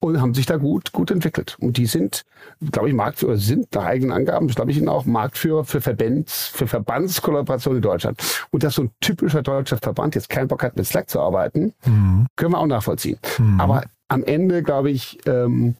und 0.00 0.20
haben 0.20 0.34
sich 0.34 0.46
da 0.46 0.56
gut, 0.56 0.92
gut 0.92 1.10
entwickelt. 1.10 1.56
Und 1.60 1.76
die 1.78 1.86
sind, 1.86 2.24
glaube 2.72 2.88
ich, 2.88 2.94
Marktführer, 2.94 3.36
sind 3.36 3.74
nach 3.74 3.84
eigenen 3.84 4.12
Angaben, 4.12 4.48
glaube 4.48 4.70
ich, 4.70 4.86
auch 4.86 5.04
Marktführer 5.06 5.64
für 5.64 5.80
Verbands, 5.80 6.48
für 6.48 6.66
Verbandskollaboration 6.66 7.76
in 7.76 7.82
Deutschland. 7.82 8.20
Und 8.50 8.62
dass 8.62 8.74
so 8.74 8.82
ein 8.82 8.90
typischer 9.00 9.42
deutscher 9.42 9.78
Verband 9.78 10.14
jetzt 10.14 10.28
keinen 10.28 10.48
Bock 10.48 10.62
hat, 10.62 10.76
mit 10.76 10.86
Slack 10.86 11.08
zu 11.08 11.20
arbeiten, 11.20 11.72
Mhm. 11.86 12.26
können 12.36 12.52
wir 12.52 12.58
auch 12.58 12.66
nachvollziehen. 12.66 13.18
Mhm. 13.38 13.60
Aber 13.60 13.82
am 14.08 14.24
Ende, 14.24 14.62
glaube 14.62 14.90
ich, 14.90 15.18
ähm, 15.26 15.76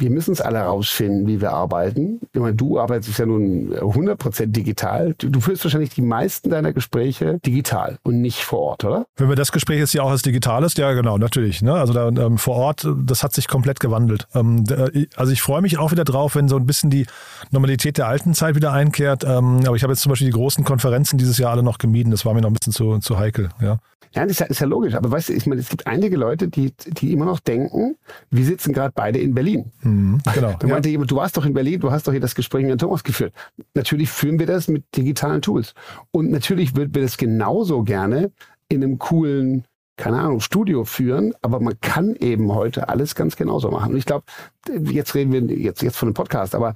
wir 0.00 0.10
müssen 0.10 0.32
es 0.32 0.40
alle 0.40 0.60
rausfinden, 0.60 1.26
wie 1.26 1.40
wir 1.40 1.52
arbeiten. 1.52 2.20
Ich 2.32 2.40
meine, 2.40 2.54
du 2.54 2.78
arbeitest 2.78 3.18
ja 3.18 3.26
nun 3.26 3.74
100% 3.74 4.46
digital. 4.46 5.14
Du, 5.18 5.28
du 5.28 5.40
führst 5.40 5.64
wahrscheinlich 5.64 5.90
die 5.90 6.02
meisten 6.02 6.50
deiner 6.50 6.72
Gespräche 6.72 7.38
digital 7.44 7.98
und 8.02 8.20
nicht 8.20 8.42
vor 8.42 8.60
Ort, 8.60 8.84
oder? 8.84 9.06
Wenn 9.16 9.28
wir 9.28 9.36
das 9.36 9.52
Gespräch 9.52 9.78
jetzt 9.78 9.92
ja 9.92 10.02
auch 10.02 10.10
als 10.10 10.22
digital 10.22 10.64
ist, 10.64 10.78
ja 10.78 10.92
genau, 10.92 11.18
natürlich. 11.18 11.62
Ne? 11.62 11.74
Also 11.74 11.92
da 11.92 12.08
ähm, 12.08 12.38
vor 12.38 12.56
Ort, 12.56 12.88
das 13.04 13.22
hat 13.22 13.34
sich 13.34 13.46
komplett 13.46 13.78
gewandelt. 13.78 14.26
Ähm, 14.34 14.64
da, 14.64 14.88
also 15.16 15.32
ich 15.32 15.42
freue 15.42 15.60
mich 15.60 15.78
auch 15.78 15.92
wieder 15.92 16.04
drauf, 16.04 16.34
wenn 16.34 16.48
so 16.48 16.56
ein 16.56 16.66
bisschen 16.66 16.90
die 16.90 17.06
Normalität 17.50 17.98
der 17.98 18.08
alten 18.08 18.34
Zeit 18.34 18.54
wieder 18.54 18.72
einkehrt. 18.72 19.24
Ähm, 19.24 19.60
aber 19.66 19.76
ich 19.76 19.82
habe 19.82 19.92
jetzt 19.92 20.02
zum 20.02 20.10
Beispiel 20.10 20.28
die 20.28 20.36
großen 20.36 20.64
Konferenzen 20.64 21.18
dieses 21.18 21.38
Jahr 21.38 21.52
alle 21.52 21.62
noch 21.62 21.78
gemieden. 21.78 22.10
Das 22.10 22.24
war 22.24 22.32
mir 22.32 22.40
noch 22.40 22.50
ein 22.50 22.54
bisschen 22.54 22.72
zu, 22.72 22.98
zu 22.98 23.18
heikel. 23.18 23.50
Ja. 23.60 23.78
Ja, 24.12 24.22
das 24.22 24.32
ist 24.32 24.40
ja, 24.40 24.46
ist 24.46 24.60
ja 24.60 24.66
logisch. 24.66 24.94
Aber 24.94 25.10
weißt 25.10 25.28
du, 25.28 25.34
ich 25.34 25.46
meine, 25.46 25.60
es 25.60 25.68
gibt 25.68 25.86
einige 25.86 26.16
Leute, 26.16 26.48
die, 26.48 26.72
die 26.84 27.12
immer 27.12 27.26
noch 27.26 27.38
denken, 27.38 27.96
wir 28.30 28.44
sitzen 28.44 28.72
gerade 28.72 28.92
beide 28.94 29.20
in 29.20 29.34
Berlin. 29.34 29.70
Mhm, 29.90 30.20
genau. 30.34 30.54
Da 30.58 30.66
ja. 30.66 30.74
meinte 30.74 30.88
jemand, 30.88 31.10
du 31.10 31.16
warst 31.16 31.36
doch 31.36 31.44
in 31.44 31.52
Berlin, 31.52 31.80
du 31.80 31.90
hast 31.90 32.06
doch 32.06 32.12
hier 32.12 32.20
das 32.20 32.34
Gespräch 32.34 32.62
mit 32.62 32.70
Herrn 32.70 32.78
Thomas 32.78 33.04
geführt. 33.04 33.32
Natürlich 33.74 34.10
führen 34.10 34.38
wir 34.38 34.46
das 34.46 34.68
mit 34.68 34.84
digitalen 34.96 35.42
Tools. 35.42 35.74
Und 36.10 36.30
natürlich 36.30 36.76
würden 36.76 36.94
wir 36.94 37.02
das 37.02 37.16
genauso 37.16 37.82
gerne 37.82 38.32
in 38.68 38.84
einem 38.84 38.98
coolen, 38.98 39.64
keine 39.96 40.20
Ahnung, 40.20 40.40
Studio 40.40 40.84
führen, 40.84 41.34
aber 41.42 41.60
man 41.60 41.78
kann 41.80 42.14
eben 42.16 42.52
heute 42.54 42.88
alles 42.88 43.14
ganz 43.14 43.36
genauso 43.36 43.70
machen. 43.70 43.92
Und 43.92 43.98
ich 43.98 44.06
glaube, 44.06 44.24
jetzt 44.84 45.14
reden 45.14 45.32
wir 45.32 45.42
jetzt, 45.56 45.82
jetzt 45.82 45.96
von 45.96 46.08
einem 46.08 46.14
Podcast, 46.14 46.54
aber 46.54 46.74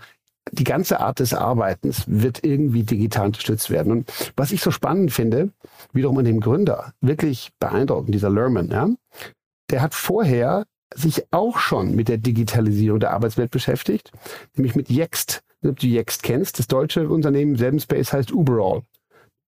die 0.53 0.65
ganze 0.65 1.01
Art 1.01 1.21
des 1.21 1.33
Arbeitens 1.33 2.05
wird 2.07 2.45
irgendwie 2.45 2.83
digital 2.83 3.27
unterstützt 3.27 3.71
werden. 3.71 3.93
Und 3.93 4.13
was 4.37 4.53
ich 4.53 4.61
so 4.61 4.71
spannend 4.71 5.11
finde, 5.13 5.51
wiederum 5.93 6.19
an 6.19 6.27
dem 6.27 6.41
Gründer, 6.41 6.93
wirklich 7.01 7.51
beeindruckend, 7.61 8.15
dieser 8.15 8.29
Lerman, 8.29 8.69
ja, 8.69 8.89
der 9.71 9.81
hat 9.81 9.95
vorher 9.95 10.67
sich 10.95 11.25
auch 11.31 11.59
schon 11.59 11.95
mit 11.95 12.09
der 12.09 12.19
Digitalisierung 12.19 13.01
der 13.01 13.13
Arbeitswelt 13.13 13.51
beschäftigt, 13.51 14.13
nämlich 14.57 14.75
mit 14.75 14.91
Yext. 14.91 15.43
Ob 15.67 15.79
du 15.79 15.87
Yext 15.87 16.23
kennst, 16.23 16.59
das 16.59 16.67
deutsche 16.67 17.09
Unternehmen 17.09 17.57
selben 17.57 17.81
Space 17.81 18.13
heißt 18.13 18.33
Uberall. 18.33 18.83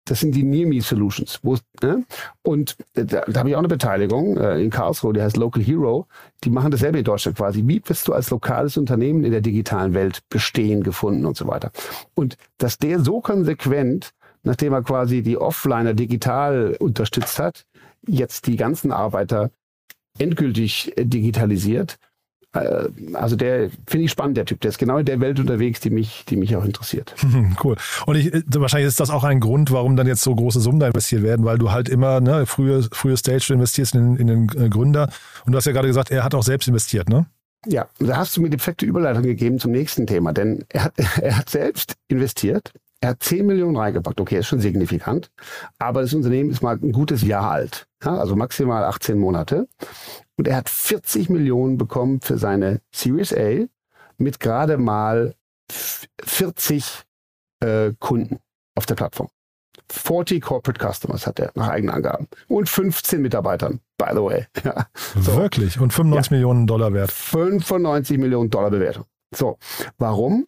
Das 0.06 0.20
sind 0.20 0.34
die 0.34 0.42
Near 0.42 0.68
Me 0.68 0.82
Solutions. 0.82 1.40
Wo, 1.42 1.56
ne? 1.82 2.04
Und 2.42 2.76
äh, 2.94 3.04
da, 3.04 3.22
da 3.22 3.40
habe 3.40 3.48
ich 3.48 3.54
auch 3.54 3.60
eine 3.60 3.68
Beteiligung 3.68 4.36
äh, 4.36 4.62
in 4.62 4.70
Karlsruhe, 4.70 5.14
die 5.14 5.22
heißt 5.22 5.38
Local 5.38 5.62
Hero. 5.62 6.06
Die 6.44 6.50
machen 6.50 6.70
dasselbe 6.70 6.98
in 6.98 7.04
Deutschland 7.04 7.38
quasi. 7.38 7.62
Wie 7.66 7.82
wirst 7.86 8.06
du 8.06 8.12
als 8.12 8.30
lokales 8.30 8.76
Unternehmen 8.76 9.24
in 9.24 9.32
der 9.32 9.40
digitalen 9.40 9.94
Welt 9.94 10.20
bestehen, 10.28 10.82
gefunden 10.82 11.24
und 11.24 11.36
so 11.36 11.46
weiter? 11.46 11.72
Und 12.14 12.36
dass 12.58 12.78
der 12.78 13.00
so 13.00 13.20
konsequent, 13.20 14.10
nachdem 14.42 14.74
er 14.74 14.82
quasi 14.82 15.22
die 15.22 15.38
Offliner 15.38 15.94
digital 15.94 16.76
unterstützt 16.78 17.38
hat, 17.38 17.64
jetzt 18.06 18.46
die 18.46 18.56
ganzen 18.56 18.92
Arbeiter 18.92 19.50
endgültig 20.18 20.92
äh, 20.96 21.04
digitalisiert. 21.04 21.96
Äh, 22.52 22.88
Also 23.14 23.36
der 23.36 23.70
finde 23.86 24.04
ich 24.06 24.10
spannend, 24.10 24.36
der 24.36 24.44
Typ. 24.44 24.60
Der 24.60 24.70
ist 24.70 24.78
genau 24.78 24.98
in 24.98 25.06
der 25.06 25.20
Welt 25.20 25.40
unterwegs, 25.40 25.80
die 25.80 25.90
mich, 25.90 26.24
die 26.28 26.36
mich 26.36 26.54
auch 26.56 26.64
interessiert. 26.64 27.14
Cool. 27.62 27.76
Und 28.06 28.16
ich, 28.16 28.32
wahrscheinlich 28.54 28.88
ist 28.88 29.00
das 29.00 29.10
auch 29.10 29.24
ein 29.24 29.40
Grund, 29.40 29.70
warum 29.70 29.96
dann 29.96 30.06
jetzt 30.06 30.22
so 30.22 30.34
große 30.34 30.60
Summen 30.60 30.80
da 30.80 30.86
investiert 30.88 31.22
werden, 31.22 31.44
weil 31.44 31.58
du 31.58 31.70
halt 31.70 31.88
immer, 31.88 32.20
ne, 32.20 32.46
frühe, 32.46 32.82
frühe 32.92 33.16
Stage, 33.16 33.52
investierst 33.52 33.94
in, 33.94 34.16
in 34.16 34.26
den 34.26 34.48
äh, 34.56 34.68
Gründer. 34.68 35.08
Und 35.46 35.52
du 35.52 35.56
hast 35.56 35.64
ja 35.66 35.72
gerade 35.72 35.88
gesagt, 35.88 36.10
er 36.10 36.24
hat 36.24 36.34
auch 36.34 36.42
selbst 36.42 36.68
investiert, 36.68 37.08
ne? 37.08 37.26
Ja, 37.66 37.86
da 37.98 38.18
hast 38.18 38.36
du 38.36 38.42
mir 38.42 38.50
die 38.50 38.58
perfekte 38.58 38.84
Überleitung 38.84 39.22
gegeben 39.22 39.58
zum 39.58 39.72
nächsten 39.72 40.06
Thema, 40.06 40.32
denn 40.32 40.64
er 40.68 40.84
hat, 40.84 40.94
er 41.22 41.38
hat 41.38 41.48
selbst 41.48 41.94
investiert. 42.08 42.72
Er 43.04 43.10
hat 43.10 43.22
10 43.22 43.44
Millionen 43.44 43.76
reingepackt. 43.76 44.18
Okay, 44.18 44.38
ist 44.38 44.46
schon 44.46 44.60
signifikant. 44.60 45.30
Aber 45.78 46.00
das 46.00 46.14
Unternehmen 46.14 46.48
ist 46.48 46.62
mal 46.62 46.78
ein 46.82 46.90
gutes 46.90 47.20
Jahr 47.20 47.50
alt. 47.50 47.86
Ja, 48.02 48.16
also 48.16 48.34
maximal 48.34 48.82
18 48.82 49.18
Monate. 49.18 49.68
Und 50.36 50.48
er 50.48 50.56
hat 50.56 50.70
40 50.70 51.28
Millionen 51.28 51.76
bekommen 51.76 52.22
für 52.22 52.38
seine 52.38 52.80
Series 52.94 53.34
A 53.34 53.66
mit 54.16 54.40
gerade 54.40 54.78
mal 54.78 55.34
40 55.70 57.02
äh, 57.60 57.92
Kunden 57.98 58.38
auf 58.74 58.86
der 58.86 58.94
Plattform. 58.94 59.28
40 59.92 60.40
Corporate 60.40 60.80
Customers 60.80 61.26
hat 61.26 61.38
er 61.40 61.52
nach 61.56 61.68
eigenen 61.68 61.94
Angaben. 61.94 62.26
Und 62.48 62.70
15 62.70 63.20
Mitarbeitern, 63.20 63.80
by 63.98 64.12
the 64.12 64.22
way. 64.22 64.46
Ja. 64.64 64.86
So. 65.20 65.36
Wirklich. 65.36 65.78
Und 65.78 65.92
95 65.92 66.30
Millionen 66.30 66.66
Dollar 66.66 66.94
wert. 66.94 67.12
95 67.12 68.16
Millionen 68.16 68.48
Dollar 68.48 68.70
Bewertung. 68.70 69.04
So, 69.34 69.58
warum? 69.98 70.46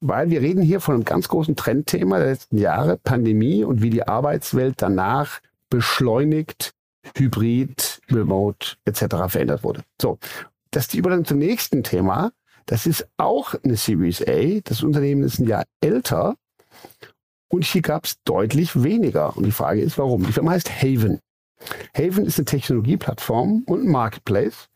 Weil 0.00 0.30
wir 0.30 0.40
reden 0.40 0.62
hier 0.62 0.80
von 0.80 0.94
einem 0.94 1.04
ganz 1.04 1.28
großen 1.28 1.56
Trendthema 1.56 2.18
der 2.18 2.28
letzten 2.28 2.58
Jahre, 2.58 2.98
Pandemie 2.98 3.64
und 3.64 3.82
wie 3.82 3.90
die 3.90 4.06
Arbeitswelt 4.06 4.74
danach 4.78 5.40
beschleunigt, 5.70 6.74
hybrid, 7.16 8.00
remote 8.10 8.76
etc. 8.84 9.00
verändert 9.28 9.64
wurde. 9.64 9.82
So, 10.00 10.18
das 10.70 10.84
ist 10.84 10.92
die 10.92 10.98
Überleitung 10.98 11.24
zum 11.24 11.38
nächsten 11.38 11.82
Thema. 11.82 12.32
Das 12.66 12.86
ist 12.86 13.08
auch 13.16 13.54
eine 13.62 13.76
Series 13.76 14.22
A. 14.26 14.60
Das 14.64 14.82
Unternehmen 14.82 15.22
ist 15.22 15.38
ein 15.38 15.46
Jahr 15.46 15.64
älter 15.80 16.36
und 17.48 17.64
hier 17.64 17.82
gab 17.82 18.04
es 18.04 18.22
deutlich 18.24 18.82
weniger. 18.82 19.36
Und 19.36 19.44
die 19.44 19.52
Frage 19.52 19.80
ist, 19.80 19.98
warum? 19.98 20.24
Die 20.24 20.32
Firma 20.32 20.50
heißt 20.52 20.82
Haven. 20.82 21.20
Haven 21.94 22.26
ist 22.26 22.38
eine 22.38 22.44
Technologieplattform 22.44 23.62
und 23.66 23.84
ein 23.84 23.90
Marketplace, 23.90 24.68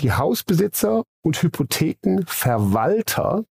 die 0.00 0.12
Hausbesitzer 0.12 1.04
und 1.22 1.42
Hypothekenverwalter, 1.42 3.44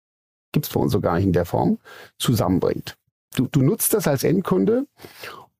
gibt 0.58 0.66
es 0.66 0.72
bei 0.72 0.80
uns 0.80 0.92
so 0.92 1.00
gar 1.00 1.16
nicht 1.16 1.26
in 1.26 1.32
der 1.32 1.44
Form, 1.44 1.78
zusammenbringt. 2.18 2.96
Du, 3.36 3.46
du 3.46 3.62
nutzt 3.62 3.94
das 3.94 4.08
als 4.08 4.24
Endkunde, 4.24 4.86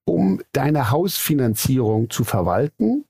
um 0.05 0.41
deine 0.53 0.91
Hausfinanzierung 0.91 2.11
zu 2.11 2.25
verwalten 2.25 3.05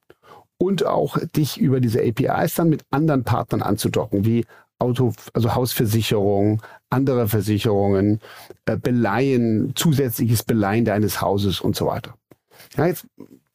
und 0.59 0.85
auch 0.85 1.16
dich 1.18 1.59
über 1.59 1.80
diese 1.80 2.02
APIs 2.02 2.57
dann 2.57 2.68
mit 2.68 2.83
anderen 2.90 3.25
Partnern 3.25 3.62
anzudocken, 3.62 4.26
wie 4.26 4.45
Auto, 4.78 5.14
also 5.33 5.54
Hausversicherung, 5.54 6.61
andere 6.90 7.26
Versicherungen, 7.26 8.21
äh, 8.66 8.76
Beleihen, 8.76 9.73
zusätzliches 9.75 10.42
Beleihen 10.42 10.85
deines 10.85 11.23
Hauses 11.23 11.61
und 11.61 11.75
so 11.75 11.87
weiter. 11.87 12.14
Ja, 12.76 12.87
jetzt, 12.87 13.07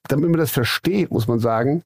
damit 0.08 0.30
man 0.32 0.40
das 0.40 0.52
versteht, 0.52 1.12
muss 1.12 1.28
man 1.28 1.40
sagen, 1.40 1.84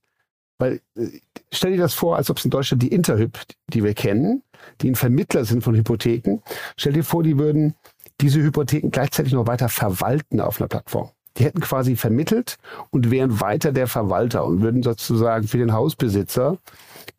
weil 0.58 0.82
äh, 0.96 1.20
stell 1.52 1.72
dir 1.72 1.78
das 1.78 1.94
vor, 1.94 2.18
als 2.18 2.30
ob 2.30 2.38
es 2.38 2.46
in 2.46 2.52
Deutschland 2.52 2.84
die 2.84 2.92
Interhyp, 2.92 3.40
die 3.70 3.84
wir 3.84 3.94
kennen, 3.94 4.44
die 4.82 4.90
ein 4.90 4.96
Vermittler 4.96 5.46
sind 5.46 5.64
von 5.64 5.76
Hypotheken, 5.76 6.42
stell 6.76 6.94
dir 6.94 7.04
vor, 7.04 7.24
die 7.24 7.38
würden 7.38 7.76
diese 8.22 8.42
Hypotheken 8.42 8.90
gleichzeitig 8.90 9.34
noch 9.34 9.48
weiter 9.48 9.70
verwalten 9.70 10.42
auf 10.42 10.60
einer 10.60 10.68
Plattform. 10.68 11.12
Die 11.38 11.44
hätten 11.44 11.60
quasi 11.60 11.96
vermittelt 11.96 12.58
und 12.90 13.12
wären 13.12 13.40
weiter 13.40 13.72
der 13.72 13.88
Verwalter 13.88 14.44
und 14.46 14.62
würden 14.62 14.82
sozusagen 14.82 15.48
für 15.48 15.60
den 15.60 15.72
Hausbesitzer 15.72 16.58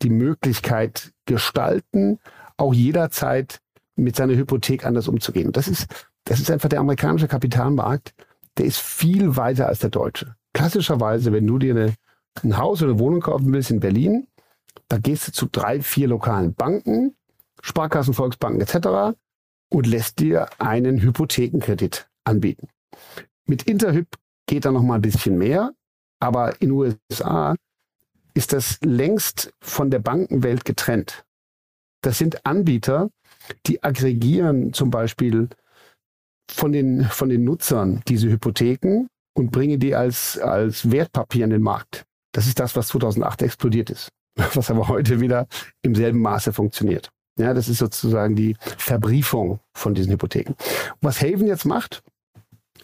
die 0.02 0.10
Möglichkeit 0.10 1.12
gestalten, 1.26 2.18
auch 2.56 2.74
jederzeit 2.74 3.60
mit 3.94 4.16
seiner 4.16 4.34
Hypothek 4.34 4.84
anders 4.84 5.06
umzugehen. 5.06 5.52
Das 5.52 5.68
ist, 5.68 5.86
das 6.24 6.40
ist 6.40 6.50
einfach 6.50 6.68
der 6.68 6.80
amerikanische 6.80 7.28
Kapitalmarkt, 7.28 8.12
der 8.58 8.66
ist 8.66 8.80
viel 8.80 9.36
weiter 9.36 9.68
als 9.68 9.78
der 9.78 9.90
deutsche. 9.90 10.34
Klassischerweise, 10.52 11.32
wenn 11.32 11.46
du 11.46 11.58
dir 11.58 11.74
eine, 11.74 11.94
ein 12.44 12.56
Haus 12.56 12.82
oder 12.82 12.92
eine 12.92 13.00
Wohnung 13.00 13.20
kaufen 13.20 13.52
willst 13.52 13.70
in 13.70 13.80
Berlin, 13.80 14.26
da 14.88 14.98
gehst 14.98 15.28
du 15.28 15.32
zu 15.32 15.46
drei, 15.46 15.80
vier 15.80 16.08
lokalen 16.08 16.54
Banken, 16.54 17.16
Sparkassen, 17.62 18.14
Volksbanken 18.14 18.60
etc. 18.60 19.18
und 19.70 19.86
lässt 19.86 20.20
dir 20.20 20.48
einen 20.60 21.00
Hypothekenkredit 21.00 22.08
anbieten. 22.24 22.68
Mit 23.46 23.64
Interhyp 23.64 24.08
geht 24.46 24.64
da 24.64 24.72
noch 24.72 24.82
mal 24.82 24.96
ein 24.96 25.02
bisschen 25.02 25.38
mehr, 25.38 25.72
aber 26.20 26.60
in 26.60 26.70
USA 26.70 27.54
ist 28.34 28.52
das 28.52 28.78
längst 28.82 29.52
von 29.60 29.90
der 29.90 29.98
Bankenwelt 29.98 30.64
getrennt. 30.64 31.24
Das 32.02 32.18
sind 32.18 32.46
Anbieter, 32.46 33.10
die 33.66 33.82
aggregieren 33.82 34.72
zum 34.72 34.90
Beispiel 34.90 35.48
von 36.50 36.72
den, 36.72 37.04
von 37.04 37.28
den 37.28 37.44
Nutzern 37.44 38.02
diese 38.06 38.28
Hypotheken 38.28 39.08
und 39.36 39.50
bringen 39.50 39.80
die 39.80 39.94
als, 39.94 40.38
als 40.38 40.90
Wertpapier 40.90 41.44
in 41.44 41.50
den 41.50 41.62
Markt. 41.62 42.04
Das 42.38 42.46
ist 42.46 42.60
das, 42.60 42.76
was 42.76 42.86
2008 42.86 43.42
explodiert 43.42 43.90
ist, 43.90 44.10
was 44.54 44.70
aber 44.70 44.86
heute 44.86 45.18
wieder 45.18 45.48
im 45.82 45.96
selben 45.96 46.20
Maße 46.20 46.52
funktioniert. 46.52 47.10
Ja, 47.36 47.52
das 47.52 47.68
ist 47.68 47.78
sozusagen 47.78 48.36
die 48.36 48.54
Verbriefung 48.76 49.58
von 49.74 49.92
diesen 49.92 50.12
Hypotheken. 50.12 50.54
Was 51.00 51.20
Haven 51.20 51.48
jetzt 51.48 51.64
macht, 51.64 52.04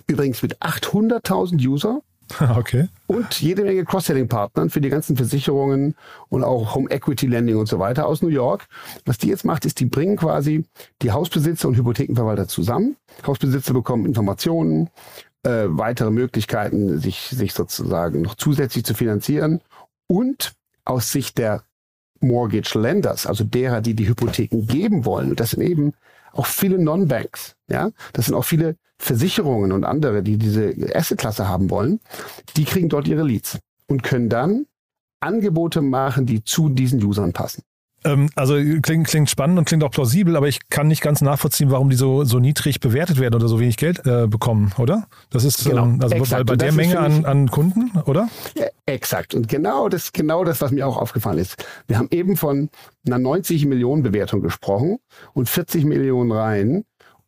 übrigens 0.09 0.43
mit 0.43 0.61
800.000 0.61 1.65
User, 1.65 2.03
Okay. 2.57 2.89
Und 3.07 3.41
jede 3.41 3.63
Menge 3.63 3.85
Cross-Selling-Partnern 3.85 4.71
für 4.71 4.81
die 4.81 4.89
ganzen 4.89 5.17
Versicherungen 5.17 5.95
und 6.31 6.43
auch 6.43 6.75
Home 6.75 6.91
Equity 6.91 7.27
Lending 7.27 7.57
und 7.57 7.67
so 7.67 7.79
weiter 7.79 8.07
aus 8.07 8.23
New 8.23 8.29
York. 8.29 8.67
Was 9.05 9.19
die 9.19 9.29
jetzt 9.29 9.45
macht, 9.45 9.67
ist, 9.67 9.79
die 9.79 9.85
bringen 9.85 10.17
quasi 10.17 10.65
die 11.03 11.13
Hausbesitzer 11.13 11.69
und 11.69 11.77
Hypothekenverwalter 11.77 12.49
zusammen. 12.49 12.97
Hausbesitzer 13.25 13.73
bekommen 13.75 14.07
Informationen, 14.07 14.91
äh, 15.45 15.67
weitere 15.69 16.11
Möglichkeiten, 16.11 16.99
sich, 16.99 17.29
sich 17.29 17.53
sozusagen 17.53 18.23
noch 18.23 18.35
zusätzlich 18.35 18.85
zu 18.85 18.95
finanzieren. 18.95 19.61
Und 20.07 20.53
aus 20.85 21.13
Sicht 21.13 21.39
der 21.39 21.65
Mortgage 22.21 22.79
Lenders, 22.79 23.27
also 23.27 23.45
derer, 23.45 23.81
die 23.81 23.95
die 23.95 24.09
Hypotheken 24.09 24.67
geben 24.67 25.05
wollen, 25.05 25.31
und 25.31 25.41
das 25.41 25.51
sind 25.51 25.63
eben 25.63 25.93
auch 26.33 26.47
viele 26.47 26.79
Non-Banks, 26.79 27.55
ja, 27.69 27.91
das 28.13 28.27
sind 28.27 28.35
auch 28.35 28.45
viele 28.45 28.77
Versicherungen 28.99 29.73
und 29.73 29.85
andere, 29.85 30.23
die 30.23 30.39
diese 30.39 30.75
Asset-Klasse 30.95 31.49
haben 31.49 31.71
wollen, 31.71 32.01
die 32.57 32.65
kriegen 32.65 32.89
dort 32.89 33.09
ihre 33.09 33.23
Leads 33.23 33.59
und 33.87 34.03
können 34.03 34.29
dann 34.29 34.67
Angebote 35.21 35.81
machen, 35.81 36.27
die 36.27 36.45
zu 36.45 36.69
diesen 36.69 37.03
Usern 37.03 37.33
passen. 37.33 37.63
Ähm, 38.05 38.29
also 38.35 38.55
klingt, 38.83 39.07
klingt 39.07 39.31
spannend 39.31 39.59
und 39.59 39.65
klingt 39.65 39.83
auch 39.83 39.91
plausibel, 39.91 40.37
aber 40.37 40.49
ich 40.49 40.69
kann 40.69 40.89
nicht 40.89 41.01
ganz 41.01 41.23
nachvollziehen, 41.23 41.71
warum 41.71 41.91
die 41.91 41.97
so, 41.97 42.25
so 42.25 42.39
niedrig 42.39 42.81
bewertet 42.81 43.19
werden 43.19 43.35
oder 43.35 43.49
so 43.49 43.59
wenig 43.59 43.77
Geld 43.77 44.07
äh, 44.07 44.27
bekommen, 44.27 44.73
oder? 44.79 45.07
Das 45.31 45.45
ist 45.45 45.65
genau, 45.65 45.85
ähm, 45.85 46.01
also 46.03 46.15
exakt. 46.15 46.47
bei, 46.47 46.53
bei 46.53 46.57
der 46.57 46.73
Menge 46.73 46.99
an, 46.99 47.25
an 47.25 47.51
Kunden, 47.51 47.99
oder? 48.07 48.29
Ja, 48.57 48.67
exakt. 48.87 49.35
Und 49.35 49.49
genau 49.49 49.89
das, 49.89 50.13
genau 50.13 50.45
das, 50.45 50.61
was 50.61 50.71
mir 50.71 50.87
auch 50.87 50.99
aufgefallen 50.99 51.39
ist. 51.39 51.65
Wir 51.87 51.99
haben 51.99 52.09
eben 52.11 52.37
von 52.37 52.69
einer 53.07 53.19
90 53.19 53.67
Millionen 53.67 54.03
Bewertung 54.03 54.43
gesprochen 54.43 54.99
und 55.33 55.49
40 55.49 55.85
Millionen 55.85 56.33
rein 56.33 56.85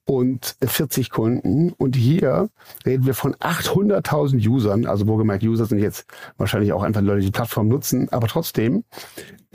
und 0.07 0.57
40 0.65 1.11
Kunden. 1.11 1.73
Und 1.73 1.97
hier 1.97 2.49
reden 2.87 3.07
wir 3.07 3.15
von 3.15 3.35
800.000 3.35 4.47
Usern. 4.49 4.87
Also 4.87 5.07
wohlgemerkt, 5.07 5.43
User 5.43 5.67
sind 5.67 5.79
jetzt 5.79 6.07
wahrscheinlich 6.39 6.73
auch 6.73 6.83
einfach 6.83 7.03
Leute, 7.03 7.21
die 7.21 7.27
die 7.27 7.33
Plattform 7.33 7.69
nutzen. 7.69 8.09
Aber 8.11 8.29
trotzdem, 8.29 8.85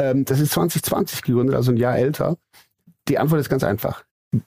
ähm, 0.02 0.26
das 0.26 0.40
ist 0.40 0.54
2020 0.54 1.22
gegründet, 1.22 1.56
also 1.56 1.72
ein 1.72 1.78
Jahr 1.78 1.98
älter. 1.98 2.38
Die 3.08 3.20
Antwort 3.20 3.42
ist 3.42 3.50
ganz 3.50 3.64
einfach. 3.64 4.04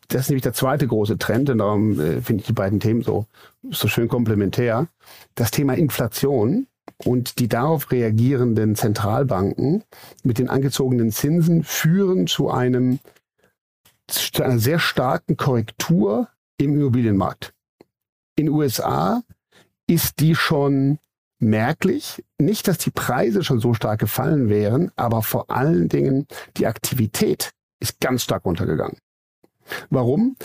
Das 0.08 0.22
ist 0.22 0.28
nämlich 0.30 0.42
der 0.42 0.54
zweite 0.54 0.86
große 0.86 1.18
Trend 1.18 1.50
und 1.50 1.58
darum 1.58 2.00
äh, 2.00 2.20
finde 2.22 2.40
ich 2.40 2.46
die 2.46 2.52
beiden 2.52 2.80
Themen 2.80 3.02
so, 3.02 3.26
so 3.70 3.86
schön 3.86 4.08
komplementär. 4.08 4.88
Das 5.34 5.50
Thema 5.50 5.74
Inflation 5.74 6.66
und 7.04 7.38
die 7.38 7.48
darauf 7.48 7.90
reagierenden 7.90 8.76
Zentralbanken 8.76 9.84
mit 10.22 10.38
den 10.38 10.48
angezogenen 10.48 11.10
Zinsen 11.10 11.64
führen 11.64 12.26
zu 12.26 12.50
einem 12.50 12.98
zu 14.06 14.42
einer 14.42 14.58
sehr 14.58 14.78
starken 14.78 15.36
Korrektur 15.36 16.28
im 16.58 16.74
Immobilienmarkt. 16.74 17.54
In 18.36 18.46
den 18.46 18.54
USA 18.54 19.22
ist 19.86 20.20
die 20.20 20.34
schon 20.34 20.98
merklich. 21.44 22.24
Nicht, 22.38 22.66
dass 22.66 22.78
die 22.78 22.90
Preise 22.90 23.44
schon 23.44 23.60
so 23.60 23.74
stark 23.74 24.00
gefallen 24.00 24.48
wären, 24.48 24.90
aber 24.96 25.22
vor 25.22 25.50
allen 25.50 25.88
Dingen 25.88 26.26
die 26.56 26.66
Aktivität 26.66 27.50
ist 27.80 28.00
ganz 28.00 28.22
stark 28.22 28.44
runtergegangen. 28.44 28.98
Warum? 29.90 30.36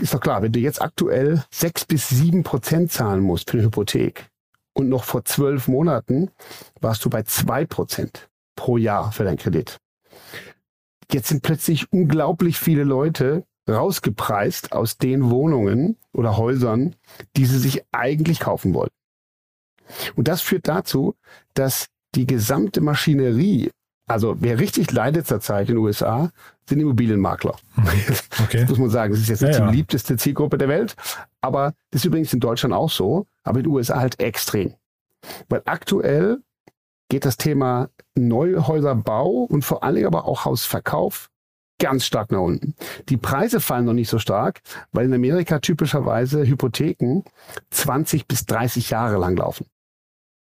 Ist 0.00 0.12
doch 0.12 0.20
klar, 0.20 0.42
wenn 0.42 0.52
du 0.52 0.60
jetzt 0.60 0.82
aktuell 0.82 1.44
sechs 1.50 1.84
bis 1.84 2.08
sieben 2.08 2.42
Prozent 2.42 2.92
zahlen 2.92 3.20
musst 3.20 3.50
für 3.50 3.58
eine 3.58 3.66
Hypothek 3.66 4.28
und 4.74 4.88
noch 4.88 5.04
vor 5.04 5.24
zwölf 5.24 5.68
Monaten 5.68 6.30
warst 6.80 7.04
du 7.04 7.10
bei 7.10 7.22
zwei 7.22 7.64
Prozent 7.64 8.28
pro 8.56 8.76
Jahr 8.76 9.12
für 9.12 9.24
deinen 9.24 9.38
Kredit. 9.38 9.78
Jetzt 11.12 11.28
sind 11.28 11.42
plötzlich 11.42 11.92
unglaublich 11.92 12.58
viele 12.58 12.84
Leute 12.84 13.44
rausgepreist 13.68 14.72
aus 14.72 14.98
den 14.98 15.30
Wohnungen 15.30 15.96
oder 16.12 16.36
Häusern, 16.36 16.96
die 17.36 17.46
sie 17.46 17.58
sich 17.58 17.84
eigentlich 17.92 18.40
kaufen 18.40 18.74
wollen. 18.74 18.90
Und 20.16 20.28
das 20.28 20.40
führt 20.40 20.68
dazu, 20.68 21.14
dass 21.54 21.86
die 22.14 22.26
gesamte 22.26 22.80
Maschinerie, 22.80 23.70
also 24.06 24.36
wer 24.38 24.58
richtig 24.58 24.92
leidet 24.92 25.26
zurzeit 25.26 25.68
in 25.68 25.76
den 25.76 25.84
USA, 25.84 26.30
sind 26.68 26.80
Immobilienmakler. 26.80 27.56
Okay. 28.42 28.62
Das 28.62 28.70
muss 28.70 28.78
man 28.78 28.90
sagen, 28.90 29.12
das 29.12 29.22
ist 29.22 29.28
jetzt 29.28 29.42
nicht 29.42 29.54
ja, 29.54 29.60
die 29.60 29.70
beliebteste 29.70 30.16
Zielgruppe 30.16 30.58
der 30.58 30.68
Welt, 30.68 30.96
aber 31.40 31.72
das 31.90 32.00
ist 32.00 32.04
übrigens 32.06 32.32
in 32.32 32.40
Deutschland 32.40 32.74
auch 32.74 32.90
so, 32.90 33.26
aber 33.44 33.58
in 33.60 33.64
den 33.64 33.72
USA 33.72 34.00
halt 34.00 34.18
extrem. 34.18 34.74
Weil 35.48 35.62
aktuell 35.66 36.38
geht 37.08 37.24
das 37.24 37.36
Thema 37.36 37.90
Neuhäuserbau 38.16 39.46
und 39.48 39.64
vor 39.64 39.84
allem 39.84 40.04
aber 40.06 40.26
auch 40.26 40.44
Hausverkauf 40.44 41.30
ganz 41.78 42.04
stark 42.04 42.32
nach 42.32 42.40
unten. 42.40 42.74
Die 43.08 43.16
Preise 43.16 43.60
fallen 43.60 43.84
noch 43.84 43.92
nicht 43.92 44.08
so 44.08 44.18
stark, 44.18 44.60
weil 44.92 45.06
in 45.06 45.14
Amerika 45.14 45.58
typischerweise 45.58 46.46
Hypotheken 46.46 47.22
20 47.70 48.26
bis 48.26 48.46
30 48.46 48.90
Jahre 48.90 49.18
lang 49.18 49.36
laufen. 49.36 49.66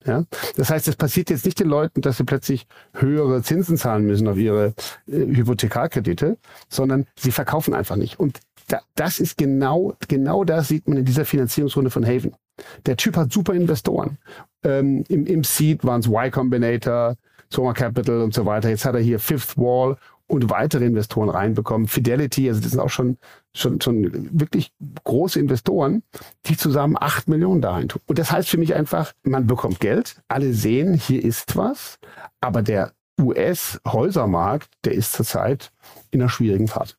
Ja? 0.05 0.25
Das 0.55 0.69
heißt, 0.69 0.87
es 0.87 0.95
passiert 0.95 1.29
jetzt 1.29 1.45
nicht 1.45 1.59
den 1.59 1.67
Leuten, 1.67 2.01
dass 2.01 2.17
sie 2.17 2.23
plötzlich 2.23 2.65
höhere 2.93 3.43
Zinsen 3.43 3.77
zahlen 3.77 4.05
müssen 4.05 4.27
auf 4.27 4.37
ihre 4.37 4.73
äh, 5.07 5.11
Hypothekarkredite, 5.11 6.37
sondern 6.69 7.05
sie 7.15 7.31
verkaufen 7.31 7.73
einfach 7.73 7.95
nicht. 7.95 8.19
Und 8.19 8.39
da, 8.67 8.81
das 8.95 9.19
ist 9.19 9.37
genau, 9.37 9.95
genau 10.07 10.43
das 10.43 10.69
sieht 10.69 10.87
man 10.87 10.97
in 10.97 11.05
dieser 11.05 11.25
Finanzierungsrunde 11.25 11.91
von 11.91 12.05
Haven. 12.05 12.33
Der 12.85 12.97
Typ 12.97 13.17
hat 13.17 13.31
super 13.31 13.53
Investoren. 13.53 14.17
Ähm, 14.63 15.03
im, 15.09 15.25
Im 15.25 15.43
Seed 15.43 15.83
waren 15.83 16.01
es 16.01 16.07
Y 16.07 16.31
Combinator, 16.31 17.15
Soma 17.49 17.73
Capital 17.73 18.21
und 18.21 18.33
so 18.33 18.45
weiter. 18.45 18.69
Jetzt 18.69 18.85
hat 18.85 18.95
er 18.95 19.01
hier 19.01 19.19
Fifth 19.19 19.57
Wall 19.57 19.97
und 20.31 20.49
weitere 20.49 20.85
Investoren 20.85 21.29
reinbekommen. 21.29 21.87
Fidelity, 21.87 22.47
also 22.47 22.61
das 22.61 22.71
sind 22.71 22.79
auch 22.79 22.89
schon, 22.89 23.17
schon, 23.53 23.81
schon 23.81 24.29
wirklich 24.39 24.71
große 25.03 25.39
Investoren, 25.39 26.03
die 26.45 26.55
zusammen 26.55 26.95
acht 26.99 27.27
Millionen 27.27 27.61
da 27.61 27.71
rein 27.73 27.89
tun. 27.89 28.01
Und 28.05 28.17
das 28.17 28.31
heißt 28.31 28.49
für 28.49 28.57
mich 28.57 28.73
einfach, 28.73 29.13
man 29.23 29.45
bekommt 29.45 29.79
Geld, 29.79 30.21
alle 30.29 30.53
sehen, 30.53 30.93
hier 30.93 31.23
ist 31.23 31.57
was, 31.57 31.99
aber 32.39 32.61
der 32.61 32.93
US-Häusermarkt, 33.19 34.69
der 34.85 34.93
ist 34.93 35.11
zurzeit 35.11 35.71
in 36.11 36.21
einer 36.21 36.29
schwierigen 36.29 36.67
Phase. 36.67 36.95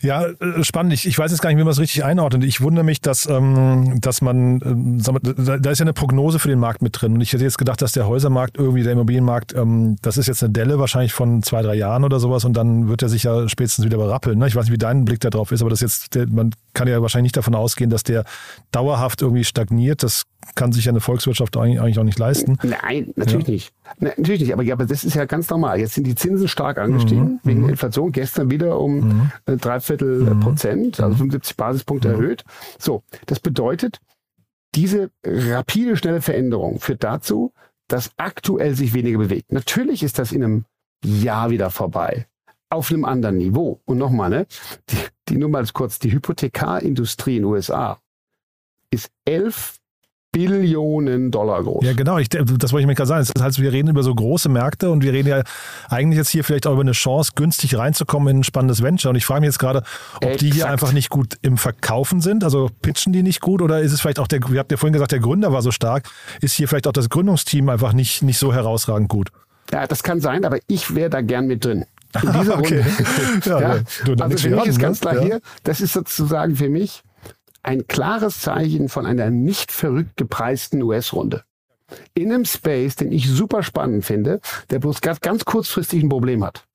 Ja, 0.00 0.26
äh, 0.26 0.62
spannend. 0.62 0.92
Ich, 0.92 1.06
ich 1.06 1.18
weiß 1.18 1.30
jetzt 1.30 1.40
gar 1.40 1.50
nicht, 1.50 1.58
wie 1.58 1.64
man 1.64 1.72
es 1.72 1.80
richtig 1.80 2.04
einordnet. 2.04 2.44
Ich 2.44 2.60
wundere 2.60 2.84
mich, 2.84 3.00
dass, 3.00 3.26
ähm, 3.26 4.00
dass 4.00 4.20
man, 4.20 4.60
ähm, 4.64 5.02
da, 5.02 5.58
da 5.58 5.70
ist 5.70 5.80
ja 5.80 5.84
eine 5.84 5.92
Prognose 5.92 6.38
für 6.38 6.48
den 6.48 6.60
Markt 6.60 6.82
mit 6.82 7.00
drin. 7.00 7.14
Und 7.14 7.20
ich 7.20 7.32
hätte 7.32 7.42
jetzt 7.42 7.58
gedacht, 7.58 7.82
dass 7.82 7.92
der 7.92 8.06
Häusermarkt, 8.06 8.58
irgendwie 8.58 8.82
der 8.84 8.92
Immobilienmarkt, 8.92 9.54
ähm, 9.54 9.96
das 10.02 10.16
ist 10.16 10.28
jetzt 10.28 10.42
eine 10.42 10.52
Delle 10.52 10.78
wahrscheinlich 10.78 11.12
von 11.12 11.42
zwei, 11.42 11.62
drei 11.62 11.74
Jahren 11.74 12.04
oder 12.04 12.20
sowas 12.20 12.44
und 12.44 12.56
dann 12.56 12.88
wird 12.88 13.02
er 13.02 13.08
sich 13.08 13.24
ja 13.24 13.48
spätestens 13.48 13.84
wieder 13.84 13.98
berappeln. 13.98 14.38
Ne? 14.38 14.46
Ich 14.46 14.54
weiß 14.54 14.66
nicht, 14.66 14.72
wie 14.72 14.78
dein 14.78 15.04
Blick 15.04 15.20
da 15.20 15.30
drauf 15.30 15.50
ist, 15.50 15.62
aber 15.62 15.70
das 15.70 15.80
jetzt, 15.80 16.14
der, 16.14 16.28
man 16.28 16.52
kann 16.74 16.86
ja 16.86 17.02
wahrscheinlich 17.02 17.30
nicht 17.30 17.36
davon 17.36 17.56
ausgehen, 17.56 17.90
dass 17.90 18.04
der 18.04 18.24
dauerhaft 18.70 19.22
irgendwie 19.22 19.44
stagniert. 19.44 20.04
Das 20.04 20.24
kann 20.54 20.72
sich 20.72 20.84
ja 20.84 20.92
eine 20.92 21.00
Volkswirtschaft 21.00 21.56
eigentlich 21.56 21.98
auch 21.98 22.04
nicht 22.04 22.18
leisten. 22.18 22.58
Nein, 22.62 23.12
natürlich 23.16 23.46
ja. 23.46 23.52
nicht. 23.52 23.74
Nein, 23.98 24.12
natürlich 24.16 24.40
nicht. 24.40 24.52
Aber, 24.52 24.62
ja, 24.62 24.74
aber 24.74 24.86
das 24.86 25.04
ist 25.04 25.14
ja 25.14 25.24
ganz 25.24 25.48
normal. 25.50 25.78
Jetzt 25.78 25.94
sind 25.94 26.06
die 26.06 26.14
Zinsen 26.14 26.48
stark 26.48 26.78
angestiegen 26.78 27.24
mhm. 27.24 27.40
wegen 27.44 27.62
mhm. 27.62 27.68
Inflation. 27.70 28.12
Gestern 28.12 28.50
wieder 28.50 28.78
um 28.78 29.00
mhm. 29.00 29.32
Äh, 29.46 29.56
drei 29.56 29.80
Viertel 29.80 30.34
mhm. 30.34 30.40
Prozent, 30.40 31.00
also 31.00 31.16
75 31.16 31.56
mhm. 31.56 31.56
Basispunkte 31.56 32.08
mhm. 32.08 32.14
erhöht. 32.14 32.44
So, 32.78 33.02
das 33.26 33.40
bedeutet, 33.40 34.00
diese 34.74 35.10
rapide, 35.24 35.96
schnelle 35.96 36.20
Veränderung 36.20 36.80
führt 36.80 37.04
dazu, 37.04 37.52
dass 37.88 38.12
aktuell 38.16 38.74
sich 38.74 38.92
weniger 38.92 39.18
bewegt. 39.18 39.52
Natürlich 39.52 40.02
ist 40.02 40.18
das 40.18 40.32
in 40.32 40.44
einem 40.44 40.64
Jahr 41.04 41.50
wieder 41.50 41.70
vorbei. 41.70 42.26
Auf 42.70 42.90
einem 42.90 43.06
anderen 43.06 43.38
Niveau. 43.38 43.80
Und 43.86 43.96
nochmal, 43.96 44.28
ne, 44.28 44.46
die, 44.90 44.96
die 45.28 45.38
nur 45.38 45.48
mal 45.48 45.64
kurz, 45.72 45.98
die 45.98 46.12
Hypothekarindustrie 46.12 47.36
in 47.36 47.42
den 47.42 47.50
USA 47.50 47.98
ist 48.90 49.10
elf 49.24 49.77
Billionen 50.30 51.30
Dollar 51.30 51.62
groß. 51.62 51.84
Ja, 51.84 51.94
genau. 51.94 52.18
Ich, 52.18 52.28
das 52.28 52.72
wollte 52.72 52.82
ich 52.82 52.86
mir 52.86 52.94
gerade 52.94 53.08
sagen. 53.08 53.26
Das 53.34 53.42
heißt, 53.42 53.62
wir 53.62 53.72
reden 53.72 53.88
über 53.88 54.02
so 54.02 54.14
große 54.14 54.48
Märkte 54.48 54.90
und 54.90 55.02
wir 55.02 55.12
reden 55.12 55.28
ja 55.28 55.42
eigentlich 55.88 56.18
jetzt 56.18 56.28
hier 56.28 56.44
vielleicht 56.44 56.66
auch 56.66 56.72
über 56.72 56.82
eine 56.82 56.92
Chance, 56.92 57.32
günstig 57.34 57.76
reinzukommen 57.78 58.28
in 58.28 58.40
ein 58.40 58.44
spannendes 58.44 58.82
Venture. 58.82 59.10
Und 59.10 59.16
ich 59.16 59.24
frage 59.24 59.40
mich 59.40 59.48
jetzt 59.48 59.58
gerade, 59.58 59.82
ob 60.16 60.24
Exakt. 60.24 60.40
die 60.42 60.52
hier 60.52 60.68
einfach 60.68 60.92
nicht 60.92 61.08
gut 61.08 61.38
im 61.40 61.56
Verkaufen 61.56 62.20
sind. 62.20 62.44
Also 62.44 62.70
pitchen 62.82 63.12
die 63.12 63.22
nicht 63.22 63.40
gut 63.40 63.62
oder 63.62 63.80
ist 63.80 63.92
es 63.92 64.00
vielleicht 64.00 64.18
auch 64.18 64.28
der, 64.28 64.40
ihr 64.50 64.58
habt 64.58 64.70
ja 64.70 64.76
vorhin 64.76 64.92
gesagt, 64.92 65.12
der 65.12 65.20
Gründer 65.20 65.52
war 65.52 65.62
so 65.62 65.70
stark. 65.70 66.08
Ist 66.42 66.54
hier 66.54 66.68
vielleicht 66.68 66.86
auch 66.86 66.92
das 66.92 67.08
Gründungsteam 67.08 67.68
einfach 67.70 67.94
nicht, 67.94 68.22
nicht 68.22 68.38
so 68.38 68.52
herausragend 68.52 69.08
gut? 69.08 69.30
Ja, 69.72 69.86
das 69.86 70.02
kann 70.02 70.20
sein, 70.20 70.44
aber 70.44 70.58
ich 70.66 70.94
wäre 70.94 71.10
da 71.10 71.22
gern 71.22 71.46
mit 71.46 71.64
drin. 71.64 71.84
In 72.22 72.32
dieser 72.32 72.58
okay. 72.58 72.84
Runde. 72.84 73.48
ja, 73.48 73.60
ja. 73.60 73.78
Du, 74.04 74.14
also 74.22 74.36
für 74.36 74.50
mich 74.50 74.66
ist 74.66 74.78
ganz 74.78 75.00
klar 75.00 75.16
ja. 75.16 75.22
hier, 75.22 75.40
das 75.62 75.80
ist 75.80 75.92
sozusagen 75.92 76.56
für 76.56 76.68
mich 76.68 77.02
ein 77.62 77.86
klares 77.86 78.40
Zeichen 78.40 78.88
von 78.88 79.06
einer 79.06 79.30
nicht 79.30 79.72
verrückt 79.72 80.16
gepreisten 80.16 80.82
US-Runde. 80.82 81.44
In 82.14 82.32
einem 82.32 82.44
Space, 82.44 82.96
den 82.96 83.12
ich 83.12 83.28
super 83.28 83.62
spannend 83.62 84.04
finde, 84.04 84.40
der 84.70 84.78
bloß 84.78 85.00
ganz 85.00 85.44
kurzfristig 85.44 86.02
ein 86.02 86.08
Problem 86.08 86.44
hat. 86.44 86.66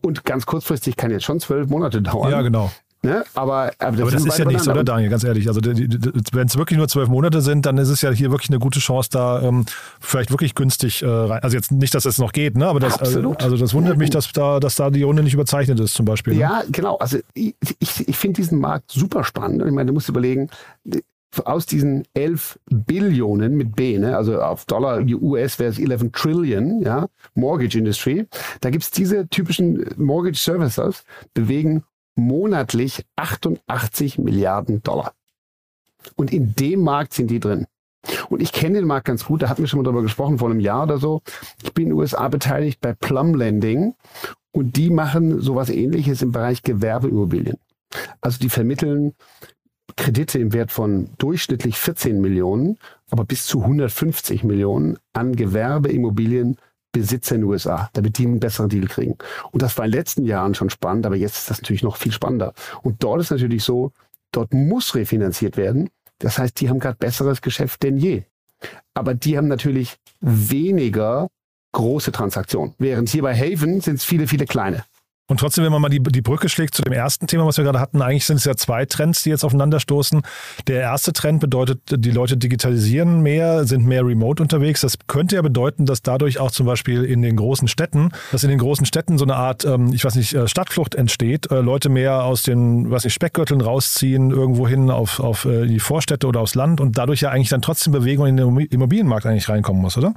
Und 0.00 0.24
ganz 0.24 0.46
kurzfristig 0.46 0.96
kann 0.96 1.10
jetzt 1.10 1.24
schon 1.24 1.40
zwölf 1.40 1.68
Monate 1.68 2.00
dauern. 2.00 2.30
Ja, 2.30 2.42
genau. 2.42 2.70
Ne? 3.02 3.24
Aber, 3.34 3.70
aber 3.78 3.92
das, 3.92 4.00
aber 4.00 4.10
das 4.10 4.24
ist 4.24 4.38
ja 4.38 4.44
nichts, 4.44 4.68
oder 4.68 4.82
Daniel, 4.82 5.10
ganz 5.10 5.22
ehrlich. 5.22 5.48
Also 5.48 5.60
wenn 5.62 6.46
es 6.46 6.56
wirklich 6.56 6.76
nur 6.76 6.88
zwölf 6.88 7.08
Monate 7.08 7.40
sind, 7.40 7.66
dann 7.66 7.78
ist 7.78 7.88
es 7.88 8.02
ja 8.02 8.10
hier 8.10 8.30
wirklich 8.30 8.50
eine 8.50 8.58
gute 8.58 8.80
Chance, 8.80 9.10
da 9.12 9.42
ähm, 9.42 9.64
vielleicht 10.00 10.30
wirklich 10.30 10.54
günstig 10.54 11.02
äh, 11.02 11.06
rein. 11.06 11.42
Also 11.42 11.56
jetzt 11.56 11.70
nicht, 11.70 11.94
dass 11.94 12.04
es 12.04 12.18
noch 12.18 12.32
geht, 12.32 12.56
ne? 12.56 12.66
aber 12.66 12.80
das, 12.80 12.98
Absolut. 12.98 13.42
also 13.42 13.56
das 13.56 13.74
wundert 13.74 13.96
mich, 13.96 14.10
dass 14.10 14.32
da, 14.32 14.58
dass 14.60 14.76
da 14.76 14.90
die 14.90 15.02
Runde 15.02 15.22
nicht 15.22 15.34
überzeichnet 15.34 15.78
ist 15.78 15.94
zum 15.94 16.06
Beispiel. 16.06 16.34
Ne? 16.34 16.40
Ja, 16.40 16.62
genau. 16.70 16.96
Also 16.96 17.18
ich, 17.34 17.54
ich, 17.78 18.08
ich 18.08 18.16
finde 18.16 18.40
diesen 18.40 18.58
Markt 18.58 18.90
super 18.90 19.22
spannend. 19.24 19.62
Ich 19.64 19.72
meine, 19.72 19.86
du 19.86 19.92
musst 19.92 20.08
überlegen, 20.08 20.48
aus 21.44 21.66
diesen 21.66 22.04
11 22.14 22.58
Billionen 22.70 23.56
mit 23.56 23.76
B, 23.76 23.98
ne, 23.98 24.16
also 24.16 24.40
auf 24.40 24.64
Dollar 24.64 25.02
US 25.02 25.58
wäre 25.58 25.70
es 25.70 25.78
11 25.78 26.12
Trillion, 26.12 26.82
ja, 26.82 27.06
Mortgage 27.34 27.78
Industry, 27.78 28.26
da 28.60 28.70
gibt's 28.70 28.90
diese 28.90 29.28
typischen 29.28 29.84
Mortgage 29.96 30.38
Services, 30.38 31.04
bewegen 31.34 31.84
monatlich 32.16 33.04
88 33.16 34.18
Milliarden 34.18 34.82
Dollar. 34.82 35.12
Und 36.16 36.32
in 36.32 36.54
dem 36.54 36.80
Markt 36.80 37.14
sind 37.14 37.30
die 37.30 37.40
drin. 37.40 37.66
Und 38.28 38.40
ich 38.40 38.52
kenne 38.52 38.78
den 38.78 38.86
Markt 38.86 39.06
ganz 39.06 39.24
gut, 39.24 39.42
da 39.42 39.48
hatten 39.48 39.62
wir 39.62 39.68
schon 39.68 39.80
mal 39.80 39.84
drüber 39.84 40.02
gesprochen, 40.02 40.38
vor 40.38 40.50
einem 40.50 40.60
Jahr 40.60 40.84
oder 40.84 40.98
so. 40.98 41.22
Ich 41.62 41.72
bin 41.72 41.84
in 41.84 41.90
den 41.90 41.98
USA 41.98 42.28
beteiligt 42.28 42.80
bei 42.80 42.92
Plum 42.92 43.34
Lending 43.34 43.94
und 44.52 44.76
die 44.76 44.90
machen 44.90 45.40
sowas 45.40 45.70
ähnliches 45.70 46.22
im 46.22 46.32
Bereich 46.32 46.62
Gewerbeimmobilien. 46.62 47.58
Also 48.20 48.38
die 48.38 48.48
vermitteln 48.48 49.14
Kredite 49.96 50.38
im 50.38 50.52
Wert 50.52 50.72
von 50.72 51.10
durchschnittlich 51.18 51.78
14 51.78 52.20
Millionen, 52.20 52.78
aber 53.10 53.24
bis 53.24 53.46
zu 53.46 53.62
150 53.62 54.44
Millionen 54.44 54.98
an 55.12 55.34
Gewerbeimmobilien 55.34 56.56
Besitzer 57.00 57.34
in 57.34 57.42
den 57.42 57.50
USA, 57.50 57.90
damit 57.92 58.18
die 58.18 58.26
einen 58.26 58.40
besseren 58.40 58.68
Deal 58.68 58.86
kriegen. 58.86 59.16
Und 59.52 59.62
das 59.62 59.76
war 59.76 59.84
in 59.84 59.90
den 59.90 59.98
letzten 59.98 60.24
Jahren 60.24 60.54
schon 60.54 60.70
spannend, 60.70 61.06
aber 61.06 61.16
jetzt 61.16 61.36
ist 61.36 61.50
das 61.50 61.60
natürlich 61.60 61.82
noch 61.82 61.96
viel 61.96 62.12
spannender. 62.12 62.54
Und 62.82 63.02
dort 63.02 63.20
ist 63.20 63.30
natürlich 63.30 63.64
so, 63.64 63.92
dort 64.32 64.52
muss 64.52 64.94
refinanziert 64.94 65.56
werden. 65.56 65.90
Das 66.18 66.38
heißt, 66.38 66.60
die 66.60 66.68
haben 66.68 66.78
gerade 66.78 66.96
besseres 66.96 67.42
Geschäft 67.42 67.82
denn 67.82 67.98
je. 67.98 68.24
Aber 68.94 69.14
die 69.14 69.36
haben 69.36 69.48
natürlich 69.48 69.96
weniger 70.20 71.28
große 71.72 72.12
Transaktionen. 72.12 72.74
Während 72.78 73.10
hier 73.10 73.22
bei 73.22 73.34
Haven 73.34 73.80
sind 73.80 73.96
es 73.96 74.04
viele, 74.04 74.26
viele 74.26 74.46
kleine. 74.46 74.84
Und 75.28 75.40
trotzdem, 75.40 75.64
wenn 75.64 75.72
man 75.72 75.82
mal 75.82 75.88
die, 75.88 76.00
die 76.00 76.22
Brücke 76.22 76.48
schlägt 76.48 76.74
zu 76.74 76.82
dem 76.82 76.92
ersten 76.92 77.26
Thema, 77.26 77.46
was 77.46 77.56
wir 77.56 77.64
gerade 77.64 77.80
hatten, 77.80 78.00
eigentlich 78.00 78.26
sind 78.26 78.36
es 78.36 78.44
ja 78.44 78.54
zwei 78.54 78.86
Trends, 78.86 79.24
die 79.24 79.30
jetzt 79.30 79.44
aufeinanderstoßen. 79.44 80.22
Der 80.68 80.80
erste 80.80 81.12
Trend 81.12 81.40
bedeutet, 81.40 81.80
die 81.90 82.12
Leute 82.12 82.36
digitalisieren 82.36 83.22
mehr, 83.22 83.64
sind 83.64 83.84
mehr 83.84 84.06
remote 84.06 84.40
unterwegs. 84.40 84.82
Das 84.82 84.96
könnte 85.08 85.34
ja 85.34 85.42
bedeuten, 85.42 85.84
dass 85.84 86.02
dadurch 86.02 86.38
auch 86.38 86.52
zum 86.52 86.66
Beispiel 86.66 87.04
in 87.04 87.22
den 87.22 87.34
großen 87.34 87.66
Städten, 87.66 88.10
dass 88.30 88.44
in 88.44 88.50
den 88.50 88.60
großen 88.60 88.86
Städten 88.86 89.18
so 89.18 89.24
eine 89.24 89.34
Art, 89.34 89.64
ähm, 89.64 89.92
ich 89.92 90.04
weiß 90.04 90.14
nicht, 90.14 90.32
äh, 90.32 90.46
Stadtflucht 90.46 90.94
entsteht, 90.94 91.50
äh, 91.50 91.60
Leute 91.60 91.88
mehr 91.88 92.22
aus 92.22 92.44
den, 92.44 92.90
was 92.92 93.04
nicht, 93.04 93.14
Speckgürteln 93.14 93.60
rausziehen, 93.60 94.30
irgendwo 94.30 94.68
hin 94.68 94.90
auf, 94.90 95.18
auf 95.18 95.44
äh, 95.44 95.66
die 95.66 95.80
Vorstädte 95.80 96.28
oder 96.28 96.40
aufs 96.40 96.54
Land 96.54 96.80
und 96.80 96.98
dadurch 96.98 97.22
ja 97.22 97.30
eigentlich 97.30 97.48
dann 97.48 97.62
trotzdem 97.62 97.92
Bewegung 97.92 98.26
in 98.26 98.36
den 98.36 98.58
Immobilienmarkt 98.58 99.26
eigentlich 99.26 99.48
reinkommen 99.48 99.82
muss, 99.82 99.98
oder? 99.98 100.14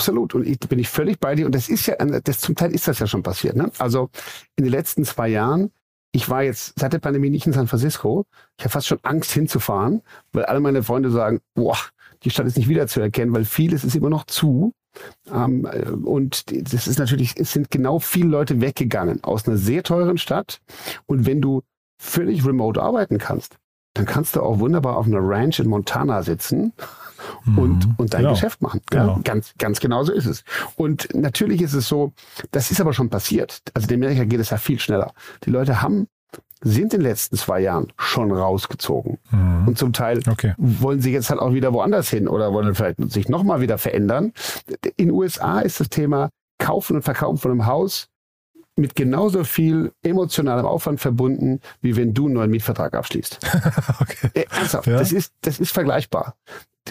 Absolut. 0.00 0.34
Und 0.34 0.46
ich 0.46 0.58
bin 0.60 0.78
ich 0.78 0.88
völlig 0.88 1.20
bei 1.20 1.34
dir. 1.34 1.44
Und 1.44 1.54
das 1.54 1.68
ist 1.68 1.84
ja, 1.84 1.94
das, 1.96 2.40
zum 2.40 2.54
Teil 2.54 2.72
ist 2.72 2.88
das 2.88 3.00
ja 3.00 3.06
schon 3.06 3.22
passiert. 3.22 3.54
Ne? 3.54 3.70
Also 3.78 4.08
in 4.56 4.64
den 4.64 4.70
letzten 4.70 5.04
zwei 5.04 5.28
Jahren, 5.28 5.72
ich 6.12 6.30
war 6.30 6.42
jetzt 6.42 6.72
seit 6.78 6.94
der 6.94 7.00
Pandemie 7.00 7.28
nicht 7.28 7.46
in 7.46 7.52
San 7.52 7.68
Francisco. 7.68 8.24
Ich 8.56 8.64
habe 8.64 8.72
fast 8.72 8.86
schon 8.86 8.98
Angst 9.02 9.30
hinzufahren, 9.32 10.00
weil 10.32 10.46
alle 10.46 10.60
meine 10.60 10.82
Freunde 10.82 11.10
sagen, 11.10 11.40
boah, 11.54 11.76
die 12.22 12.30
Stadt 12.30 12.46
ist 12.46 12.56
nicht 12.56 12.70
wiederzuerkennen, 12.70 13.34
weil 13.34 13.44
vieles 13.44 13.84
ist 13.84 13.94
immer 13.94 14.08
noch 14.08 14.24
zu. 14.24 14.72
Ähm, 15.30 15.68
und 16.02 16.72
das 16.72 16.86
ist 16.86 16.98
natürlich, 16.98 17.36
es 17.36 17.52
sind 17.52 17.70
genau 17.70 17.98
viele 17.98 18.30
Leute 18.30 18.62
weggegangen 18.62 19.22
aus 19.22 19.46
einer 19.46 19.58
sehr 19.58 19.82
teuren 19.82 20.16
Stadt. 20.16 20.62
Und 21.04 21.26
wenn 21.26 21.42
du 21.42 21.60
völlig 22.00 22.46
remote 22.46 22.80
arbeiten 22.80 23.18
kannst, 23.18 23.58
dann 23.94 24.06
kannst 24.06 24.36
du 24.36 24.42
auch 24.42 24.58
wunderbar 24.58 24.96
auf 24.96 25.06
einer 25.06 25.20
Ranch 25.20 25.58
in 25.58 25.68
Montana 25.68 26.22
sitzen 26.22 26.72
und, 27.44 27.86
mhm. 27.86 27.94
und 27.96 28.14
dein 28.14 28.22
genau. 28.22 28.32
Geschäft 28.32 28.62
machen. 28.62 28.80
Genau. 28.90 29.20
Ganz, 29.24 29.52
ganz 29.58 29.80
genau 29.80 30.04
so 30.04 30.12
ist 30.12 30.26
es. 30.26 30.44
Und 30.76 31.08
natürlich 31.14 31.60
ist 31.62 31.74
es 31.74 31.88
so, 31.88 32.12
das 32.50 32.70
ist 32.70 32.80
aber 32.80 32.92
schon 32.92 33.10
passiert. 33.10 33.62
Also 33.74 33.88
in 33.88 33.94
Amerika 33.94 34.24
geht 34.24 34.40
es 34.40 34.50
ja 34.50 34.56
viel 34.56 34.78
schneller. 34.78 35.12
Die 35.44 35.50
Leute 35.50 35.82
haben 35.82 36.06
sind 36.62 36.92
in 36.92 37.00
den 37.00 37.02
letzten 37.02 37.36
zwei 37.36 37.60
Jahren 37.60 37.90
schon 37.96 38.30
rausgezogen. 38.32 39.18
Mhm. 39.30 39.68
Und 39.68 39.78
zum 39.78 39.92
Teil 39.92 40.20
okay. 40.30 40.54
wollen 40.58 41.00
sie 41.00 41.12
jetzt 41.12 41.30
halt 41.30 41.40
auch 41.40 41.54
wieder 41.54 41.72
woanders 41.72 42.10
hin 42.10 42.28
oder 42.28 42.52
wollen 42.52 42.74
vielleicht 42.74 42.98
sich 43.10 43.28
nochmal 43.28 43.60
wieder 43.60 43.78
verändern. 43.78 44.32
In 44.96 45.08
den 45.08 45.10
USA 45.12 45.60
ist 45.60 45.80
das 45.80 45.88
Thema 45.88 46.28
Kaufen 46.58 46.96
und 46.96 47.02
Verkaufen 47.02 47.38
von 47.38 47.50
einem 47.50 47.66
Haus 47.66 48.08
mit 48.76 48.94
genauso 48.94 49.44
viel 49.44 49.92
emotionalem 50.02 50.66
Aufwand 50.66 51.00
verbunden, 51.00 51.60
wie 51.80 51.96
wenn 51.96 52.14
du 52.14 52.26
einen 52.26 52.34
neuen 52.34 52.50
Mietvertrag 52.50 52.94
abschließt. 52.94 53.38
okay. 54.00 54.30
Äh, 54.34 54.44
ernsthaft, 54.50 54.86
ja. 54.86 54.98
das, 54.98 55.12
ist, 55.12 55.34
das 55.42 55.60
ist 55.60 55.72
vergleichbar. 55.72 56.34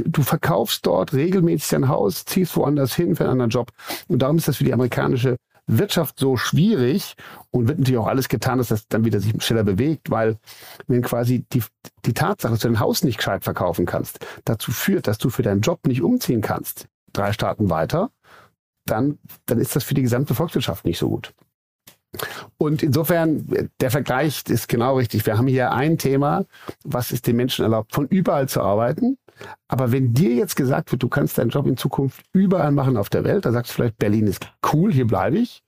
Du 0.05 0.21
verkaufst 0.21 0.85
dort 0.85 1.13
regelmäßig 1.13 1.69
dein 1.69 1.87
Haus, 1.87 2.25
ziehst 2.25 2.55
woanders 2.55 2.93
hin 2.93 3.15
für 3.15 3.23
einen 3.23 3.33
anderen 3.33 3.49
Job. 3.49 3.71
Und 4.07 4.21
darum 4.21 4.37
ist 4.37 4.47
das 4.47 4.57
für 4.57 4.63
die 4.63 4.73
amerikanische 4.73 5.37
Wirtschaft 5.69 6.19
so 6.19 6.35
schwierig 6.35 7.15
und 7.51 7.67
wird 7.67 7.79
natürlich 7.79 7.99
auch 7.99 8.07
alles 8.07 8.27
getan, 8.27 8.57
dass 8.57 8.69
das 8.69 8.87
dann 8.87 9.05
wieder 9.05 9.19
sich 9.19 9.33
schneller 9.43 9.63
bewegt, 9.63 10.09
weil 10.09 10.37
wenn 10.87 11.01
quasi 11.01 11.45
die, 11.53 11.63
die 12.05 12.13
Tatsache, 12.13 12.53
dass 12.53 12.61
du 12.61 12.67
dein 12.69 12.79
Haus 12.79 13.03
nicht 13.03 13.17
gescheit 13.17 13.43
verkaufen 13.43 13.85
kannst, 13.85 14.25
dazu 14.45 14.71
führt, 14.71 15.07
dass 15.07 15.19
du 15.19 15.29
für 15.29 15.43
deinen 15.43 15.61
Job 15.61 15.85
nicht 15.85 16.01
umziehen 16.01 16.41
kannst, 16.41 16.87
drei 17.13 17.33
Staaten 17.33 17.69
weiter, 17.69 18.11
dann, 18.85 19.19
dann 19.45 19.59
ist 19.59 19.75
das 19.75 19.83
für 19.83 19.93
die 19.93 20.01
gesamte 20.01 20.33
Volkswirtschaft 20.33 20.85
nicht 20.85 20.97
so 20.97 21.09
gut. 21.09 21.33
Und 22.57 22.83
insofern, 22.83 23.69
der 23.79 23.91
Vergleich 23.91 24.43
ist 24.49 24.67
genau 24.67 24.97
richtig. 24.97 25.25
Wir 25.25 25.37
haben 25.37 25.47
hier 25.47 25.71
ein 25.71 25.97
Thema, 25.97 26.45
was 26.83 27.11
es 27.11 27.21
den 27.21 27.35
Menschen 27.35 27.63
erlaubt, 27.63 27.93
von 27.93 28.07
überall 28.07 28.49
zu 28.49 28.61
arbeiten. 28.61 29.17
Aber 29.67 29.91
wenn 29.91 30.13
dir 30.13 30.33
jetzt 30.33 30.55
gesagt 30.55 30.91
wird, 30.91 31.03
du 31.03 31.07
kannst 31.07 31.37
deinen 31.37 31.49
Job 31.49 31.65
in 31.67 31.77
Zukunft 31.77 32.25
überall 32.33 32.71
machen 32.71 32.97
auf 32.97 33.09
der 33.09 33.23
Welt, 33.23 33.45
dann 33.45 33.53
sagst 33.53 33.71
du 33.71 33.75
vielleicht, 33.75 33.97
Berlin 33.97 34.27
ist 34.27 34.51
cool, 34.73 34.91
hier 34.91 35.07
bleibe 35.07 35.37
ich. 35.37 35.63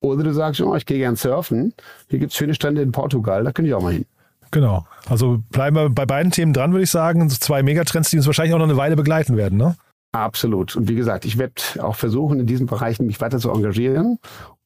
Oder 0.00 0.24
du 0.24 0.32
sagst, 0.32 0.60
oh, 0.60 0.74
ich 0.74 0.86
gehe 0.86 0.98
gern 0.98 1.16
surfen. 1.16 1.74
Hier 2.08 2.18
gibt 2.18 2.32
es 2.32 2.38
schöne 2.38 2.54
Strände 2.54 2.82
in 2.82 2.92
Portugal, 2.92 3.44
da 3.44 3.52
könnte 3.52 3.68
ich 3.68 3.74
auch 3.74 3.82
mal 3.82 3.92
hin. 3.92 4.06
Genau. 4.50 4.86
Also 5.08 5.42
bleiben 5.50 5.76
wir 5.76 5.90
bei 5.90 6.06
beiden 6.06 6.30
Themen 6.30 6.52
dran, 6.52 6.72
würde 6.72 6.84
ich 6.84 6.90
sagen. 6.90 7.28
Zwei 7.28 7.62
Megatrends, 7.62 8.10
die 8.10 8.18
uns 8.18 8.26
wahrscheinlich 8.26 8.54
auch 8.54 8.58
noch 8.58 8.66
eine 8.68 8.76
Weile 8.76 8.96
begleiten 8.96 9.36
werden, 9.36 9.58
ne? 9.58 9.76
Absolut. 10.14 10.76
Und 10.76 10.88
wie 10.88 10.94
gesagt, 10.94 11.24
ich 11.24 11.38
werde 11.38 11.54
auch 11.80 11.96
versuchen, 11.96 12.38
in 12.38 12.46
diesen 12.46 12.66
Bereichen 12.66 13.06
mich 13.06 13.20
weiter 13.20 13.38
zu 13.38 13.50
engagieren. 13.50 14.20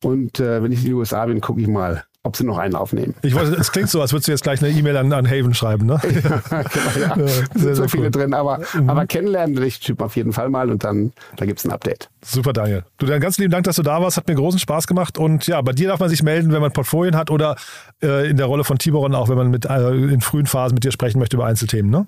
Und 0.04 0.40
äh, 0.40 0.62
wenn 0.62 0.70
ich 0.72 0.80
in 0.80 0.84
die 0.84 0.92
USA 0.92 1.24
bin, 1.24 1.40
gucke 1.40 1.62
ich 1.62 1.66
mal, 1.66 2.04
ob 2.22 2.36
sie 2.36 2.44
noch 2.44 2.58
einen 2.58 2.74
aufnehmen. 2.74 3.14
Ich 3.22 3.34
wollte, 3.34 3.54
es 3.54 3.72
klingt 3.72 3.88
so, 3.88 4.02
als 4.02 4.12
würdest 4.12 4.28
du 4.28 4.32
jetzt 4.32 4.42
gleich 4.42 4.62
eine 4.62 4.70
E-Mail 4.70 4.98
an, 4.98 5.10
an 5.10 5.26
Haven 5.26 5.54
schreiben, 5.54 5.86
ne? 5.86 5.98
ja, 6.04 6.10
genau, 6.10 7.00
ja. 7.00 7.16
ja 7.16 7.28
sind 7.54 7.76
so 7.76 7.88
viele 7.88 8.04
cool. 8.04 8.10
drin, 8.10 8.34
aber, 8.34 8.60
mhm. 8.74 8.90
aber 8.90 9.06
kennenlernen 9.06 9.56
will 9.56 9.64
ich 9.64 9.80
Typ 9.80 10.02
auf 10.02 10.16
jeden 10.16 10.34
Fall 10.34 10.50
mal 10.50 10.70
und 10.70 10.84
dann 10.84 11.12
da 11.36 11.46
gibt 11.46 11.60
es 11.60 11.64
ein 11.64 11.72
Update. 11.72 12.10
Super, 12.22 12.52
Daniel. 12.52 12.84
Du, 12.98 13.06
dann 13.06 13.22
ganz 13.22 13.38
lieben 13.38 13.50
Dank, 13.50 13.64
dass 13.64 13.76
du 13.76 13.82
da 13.82 14.02
warst. 14.02 14.18
Hat 14.18 14.28
mir 14.28 14.34
großen 14.34 14.60
Spaß 14.60 14.86
gemacht. 14.86 15.16
Und 15.16 15.46
ja, 15.46 15.62
bei 15.62 15.72
dir 15.72 15.88
darf 15.88 16.00
man 16.00 16.10
sich 16.10 16.22
melden, 16.22 16.52
wenn 16.52 16.60
man 16.60 16.72
Portfolien 16.72 17.16
hat 17.16 17.30
oder 17.30 17.56
äh, 18.02 18.28
in 18.28 18.36
der 18.36 18.44
Rolle 18.44 18.64
von 18.64 18.76
Tiboron 18.76 19.14
auch, 19.14 19.30
wenn 19.30 19.38
man 19.38 19.50
mit, 19.50 19.64
äh, 19.64 19.92
in 19.92 20.20
frühen 20.20 20.44
Phasen 20.44 20.74
mit 20.74 20.84
dir 20.84 20.92
sprechen 20.92 21.18
möchte 21.18 21.38
über 21.38 21.46
Einzelthemen, 21.46 21.90
ne? 21.90 22.06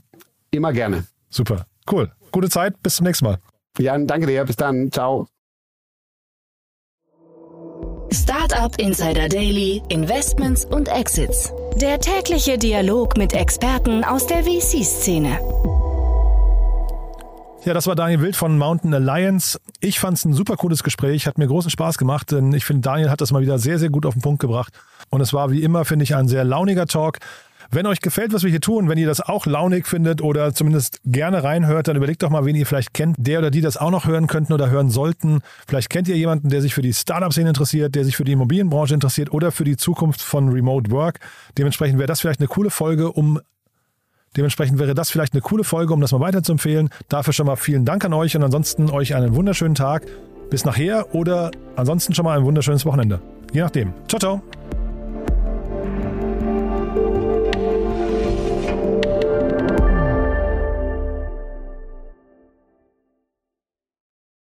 Immer 0.51 0.75
gerne. 0.75 1.05
Super. 1.31 1.65
Cool. 1.91 2.11
Gute 2.33 2.49
Zeit. 2.49 2.83
Bis 2.83 2.97
zum 2.97 3.07
nächsten 3.07 3.25
Mal. 3.25 3.39
Jan, 3.79 4.07
danke 4.07 4.27
dir. 4.27 4.45
Bis 4.45 4.57
dann. 4.57 4.91
Ciao. 4.93 5.27
Startup 8.13 8.77
Insider 8.79 9.29
Daily, 9.29 9.83
Investments 9.89 10.65
und 10.65 10.89
Exits. 10.89 11.53
Der 11.77 12.01
tägliche 12.01 12.59
Dialog 12.59 13.17
mit 13.17 13.33
Experten 13.33 14.05
aus 14.05 14.27
der 14.27 14.43
VC-Szene. 14.45 15.39
Ja, 17.65 17.75
das 17.75 17.87
war 17.87 17.95
Daniel 17.95 18.23
Wild 18.23 18.37
von 18.37 18.57
Mountain 18.57 18.95
Alliance. 18.95 19.61
Ich 19.81 20.01
fand 20.01 20.17
es 20.17 20.25
ein 20.25 20.33
super 20.33 20.57
cooles 20.57 20.83
Gespräch, 20.83 21.27
hat 21.27 21.39
mir 21.39 21.47
großen 21.47 21.71
Spaß 21.71 21.99
gemacht, 21.99 22.33
denn 22.33 22.53
ich 22.53 22.65
finde, 22.65 22.81
Daniel 22.81 23.11
hat 23.11 23.21
das 23.21 23.33
mal 23.33 23.43
wieder 23.43 23.59
sehr, 23.59 23.79
sehr 23.79 23.91
gut 23.91 24.07
auf 24.07 24.15
den 24.15 24.23
Punkt 24.23 24.41
gebracht. 24.41 24.73
Und 25.11 25.21
es 25.21 25.33
war 25.33 25.51
wie 25.51 25.63
immer, 25.63 25.85
finde 25.85 26.05
ich, 26.05 26.17
ein 26.17 26.27
sehr 26.27 26.43
launiger 26.45 26.87
Talk. 26.87 27.19
Wenn 27.73 27.87
euch 27.87 28.01
gefällt, 28.01 28.33
was 28.33 28.43
wir 28.43 28.51
hier 28.51 28.61
tun, 28.61 28.89
wenn 28.89 28.99
ihr 28.99 29.07
das 29.07 29.21
auch 29.21 29.47
launig 29.47 29.87
findet 29.87 30.23
oder 30.23 30.53
zumindest 30.53 31.01
gerne 31.05 31.45
reinhört, 31.45 31.87
dann 31.87 31.97
überlegt 31.97 32.23
doch 32.23 32.31
mal, 32.31 32.45
wen 32.45 32.57
ihr 32.57 32.67
vielleicht 32.67 32.95
kennt, 32.95 33.17
der 33.19 33.39
oder 33.39 33.53
die 33.53 33.61
das 33.61 33.77
auch 33.77 33.93
noch 33.93 34.07
hören 34.07 34.27
könnten 34.27 34.53
oder 34.53 34.71
hören 34.71 34.91
sollten. 34.91 35.41
Vielleicht 35.69 35.89
kennt 35.89 36.09
ihr 36.09 36.17
jemanden, 36.17 36.49
der 36.49 36.63
sich 36.63 36.75
für 36.75 36.83
die 36.83 36.93
Startup-Szene 36.93 37.51
interessiert, 37.51 37.95
der 37.95 38.05
sich 38.05 38.17
für 38.17 38.25
die 38.25 38.33
Immobilienbranche 38.33 38.95
interessiert 38.95 39.33
oder 39.33 39.53
für 39.53 39.63
die 39.63 39.77
Zukunft 39.77 40.21
von 40.21 40.49
Remote 40.49 40.91
Work. 40.91 41.21
Dementsprechend 41.59 41.99
wäre 41.99 42.09
das 42.09 42.21
vielleicht 42.21 42.41
eine 42.41 42.49
coole 42.49 42.71
Folge, 42.71 43.13
um 43.13 43.41
Dementsprechend 44.37 44.79
wäre 44.79 44.95
das 44.95 45.11
vielleicht 45.11 45.33
eine 45.33 45.43
coole 45.43 45.65
Folge, 45.65 45.93
um 45.93 46.01
das 46.01 46.13
mal 46.13 46.21
weiterzuempfehlen. 46.21 46.91
Dafür 47.09 47.33
schon 47.33 47.47
mal 47.47 47.57
vielen 47.57 47.85
Dank 47.85 48.05
an 48.05 48.13
euch 48.13 48.37
und 48.37 48.45
ansonsten 48.45 48.89
euch 48.89 49.15
einen 49.17 49.35
wunderschönen 49.35 49.75
Tag. 49.75 50.07
Bis 50.51 50.65
nachher 50.65 51.15
oder 51.15 51.51
ansonsten 51.77 52.15
schon 52.15 52.25
mal 52.25 52.39
ein 52.39 52.45
wunderschönes 52.45 52.87
Wochenende. 52.87 53.21
Je 53.53 53.61
nachdem. 53.61 53.93
Ciao, 54.07 54.21
ciao. 54.21 54.80